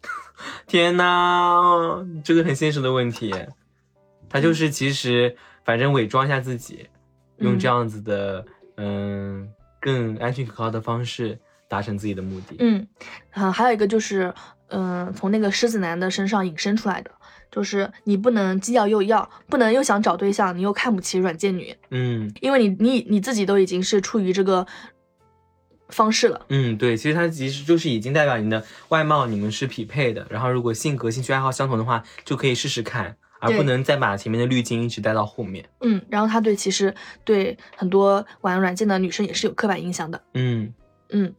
[0.66, 3.34] 天呐，这个很现实的问题。
[4.28, 6.86] 他就是其实反正伪装一下自己，
[7.38, 8.44] 用这样子的
[8.76, 9.48] 嗯
[9.80, 12.56] 更安全可靠的方式达成自己的目的。
[12.58, 12.86] 嗯，
[13.32, 14.32] 啊，还有一个就是，
[14.68, 17.10] 嗯、从那个狮子男的身上引申出来的，
[17.50, 24.66] 就是你不能既要又要，不能又想找对象，你又看不起软件女，嗯因为你你你自己都已经是处于这个
[25.88, 26.46] 方式了。
[26.50, 35.64] 嗯，对，其实它其实就是已经代表你的外貌你们是匹配的，然后如果性格、兴趣爱好相同的话，就可以试试看，而不能再把前面的滤镜一直带到后面。
[35.80, 40.20] 嗯，然后他对其实对很多玩软件的女生也是有刻板印象的。
[40.34, 40.72] 嗯
[41.08, 41.34] 嗯，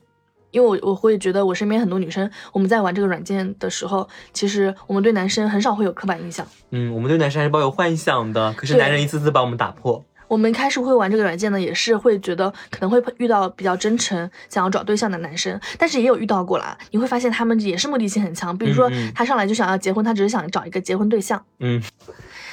[0.52, 6.46] 因为我我会觉得我身边很多女生，我们在玩这个软件的时候，其实我们对男生很少会有刻板印象。
[6.72, 10.04] 嗯，我们对男生还是抱有幻想的，可是男人一次次把我们打破。
[10.32, 14.18] 我们开始会玩这个软件呢，也是会觉得可能会遇到比较真诚、
[14.48, 16.78] 想要找对象的男生，但是也有遇到过啦。
[16.92, 21.44] 你会发现他们也是目的性很强，比如说他上来就想要结婚，他只是想找一个结婚对象。
[21.60, 21.84] 嗯，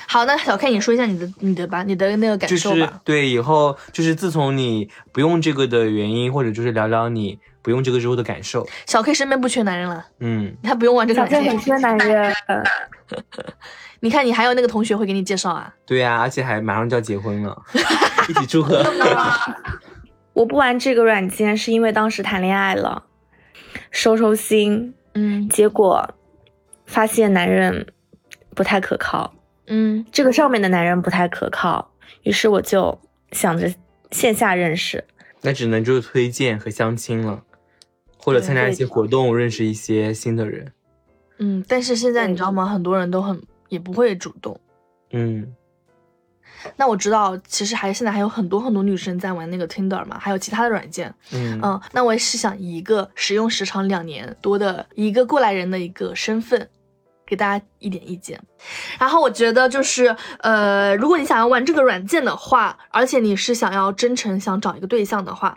[0.09, 3.01] 好，那小 K 你说一下你的你的吧，你的那个感就是受吧。
[3.05, 8.66] 对以后就是自从你不用这个的原因，或者就是聊聊你不不用这个之后的感受。
[8.87, 11.53] 小 K 身边不缺男人了，嗯，他不用玩这个小 K 软件。
[11.53, 12.35] 很缺男人
[14.01, 15.75] 你看，你还有那个同学会给你介绍啊。
[15.87, 17.63] 对呀、而且还马上就要结婚了，
[18.29, 18.85] 一起祝贺。
[20.35, 23.05] 我不玩这个软件是因为当时谈恋爱了，
[23.91, 26.15] 收收心，嗯结果
[26.87, 27.89] 发现男人
[28.55, 29.35] 不太可靠，
[29.67, 31.91] 嗯，这个上面的男人不太可靠，
[32.23, 32.97] 于是我就
[33.33, 33.75] 想着
[34.13, 35.05] 线下认识。
[35.41, 37.43] 那只能就是推荐和相亲了，
[38.17, 40.73] 或者参加一些活动，认识一些新的人。
[41.39, 42.65] 嗯，但是现在你知道吗？
[42.67, 44.59] 很多人都很也不会主动。
[45.11, 45.55] 嗯，
[46.77, 51.14] 那我知道，其实还现在还有很多很多女生在玩那个 Tinder 嘛，还有其他的软件。
[51.33, 56.69] 嗯嗯，那我也是想以一个使用时长两年多的一个过来人的一个身份，
[57.27, 58.41] 给大家一点意见。
[58.99, 65.57] 然后我觉得就是，呃，如果你想要玩这个软件的话，而且你是想要真诚想找一个对象的话，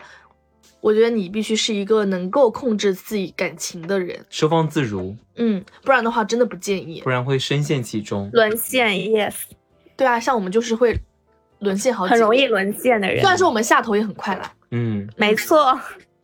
[0.82, 4.18] 我觉得你必须是一个能够控制自己感情的人。
[4.28, 7.08] 收放自如，嗯，不然的话真的不建议不。
[7.08, 8.28] 然会深陷其中。
[8.32, 9.32] 沦陷，yes，
[9.96, 10.98] 对啊，像我们就是会
[11.60, 12.48] 沦陷好几，很容易。
[12.48, 13.28] 沦陷的人虽。
[13.28, 15.80] 然说我们下头也很快啦，嗯，没错，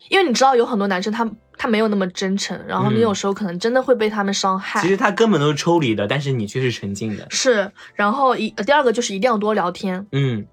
[0.08, 4.80] 因为你知道有很多男生他他没有那么真诚，然后你嗯有时候可能真的会被他们伤害。
[4.80, 7.24] 其实他根本都是抽离的，但是你却是沉浸的。
[7.30, 10.44] 是，然后一呃第二个就是一定要多聊天，嗯，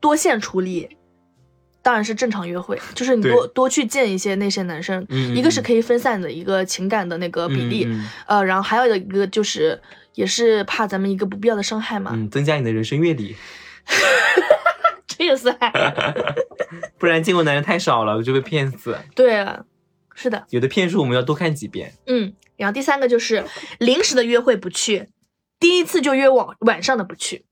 [0.00, 0.88] 多线处理。
[1.82, 9.80] 当然是正常约会， 就是你多多去见一些那些男生，嗯一个是可以分散的一个情感的那个比例，嗯呃，然后还有一个就是
[10.14, 13.36] 也是怕咱们一个不必要的伤害嘛，嗯，增加你的人生阅历，
[15.06, 15.72] 这也是还
[16.98, 18.98] 不然见过男人太少了，就被骗死。
[19.14, 19.46] 对，
[20.14, 21.94] 是的，有的骗术我们要多看几遍。
[22.06, 23.44] 嗯，然后第三个就是
[23.78, 25.08] 临时的约会不去，
[25.58, 27.44] 第一次就约晚晚上的不去，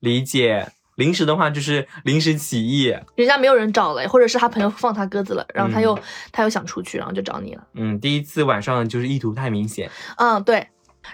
[0.00, 0.72] 理解。
[0.96, 2.84] 临时的话就是临时起意，
[3.16, 7.66] 人家没有人找了，或者是他朋友放他鸽子了，然后他又、嗯他又想出去，然后就找你了。
[7.74, 9.90] 嗯，第一次晚上就是意图太明显。
[10.16, 10.68] 嗯，对。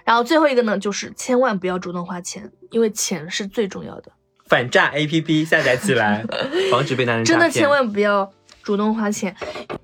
[0.05, 4.12] 然后最后一个呢，就是千万不要主动花钱，因为钱是最重要的。
[4.47, 6.24] 反诈 A P P 下载起来，
[6.70, 7.24] 防止被男人。
[7.24, 8.31] 真的千万不要
[8.62, 9.35] 主动花钱。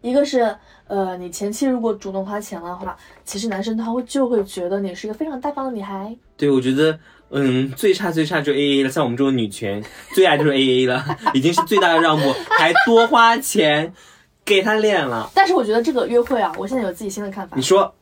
[0.00, 6.16] 一个是呃，你前期如果主动花钱的话，其实男生他会就会觉得你是一个非常大方的女孩。
[6.36, 6.98] 对，我觉得，
[7.30, 8.90] 嗯，最差最差就 A A 了。
[8.90, 9.82] 像我们这种女权，
[10.14, 11.04] 最爱就是 A A 了，
[11.34, 13.92] 已经是最大的让步，还多花钱
[14.44, 15.30] 给他脸了。
[15.34, 17.62] 但是我觉得这个约会啊，我现在有自己新的看法你。
[17.62, 17.92] 说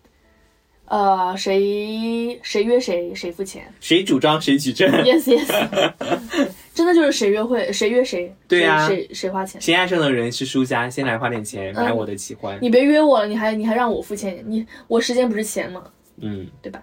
[0.87, 5.93] 呃，谁谁约谁谁付钱谁主张谁举证？？Yes yes，
[6.75, 9.59] 真的就是谁约会谁约谁，对呀谁谁谁花钱。
[9.59, 12.59] 先爱上的人是输家，先来花点钱买我的喜欢。
[12.61, 15.83] 你别约我了，你还你还让我付钱，你我时间不是钱吗？
[16.20, 16.83] 嗯，对吧？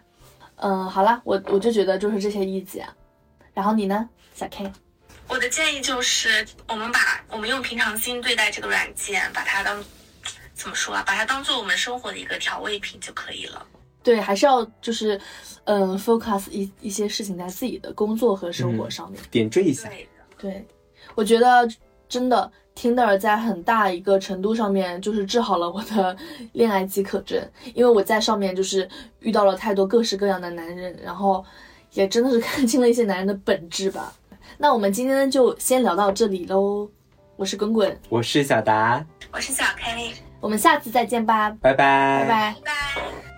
[0.61, 2.87] 嗯，好啦，我我就觉得就是这些意见。
[3.53, 4.71] 然后你呢，小 K？
[5.27, 6.99] 我的建议就是，我们把
[7.29, 9.83] 我们用平常心对待这个软件，把它当
[10.53, 11.03] 怎么说啊？
[11.05, 13.65] 把它当做我们生活的一个调味品就可以了。
[14.03, 15.19] 对，还是要就是，
[15.65, 19.21] 嗯，focus 一一些事情在自己的工作和生活上面。
[19.29, 19.89] 点缀一下。
[20.37, 20.65] 对
[21.15, 21.67] 我觉得
[22.09, 22.51] 真的
[22.81, 26.17] Tinder 在很大一个程度上面就是治好了我的
[26.53, 27.39] 恋爱饥渴症，
[27.75, 31.45] 因为我在上面就是遇到了太多各式各样的男人，然后
[31.93, 34.11] 也真的是看清了一些男人的本质吧。
[34.57, 36.89] 那我们今天就先聊到这里喽，
[37.35, 42.55] 我是滚滚，我是小达，我是小 K，我们下次再见吧，拜拜，拜拜。
[42.65, 43.30] 拜。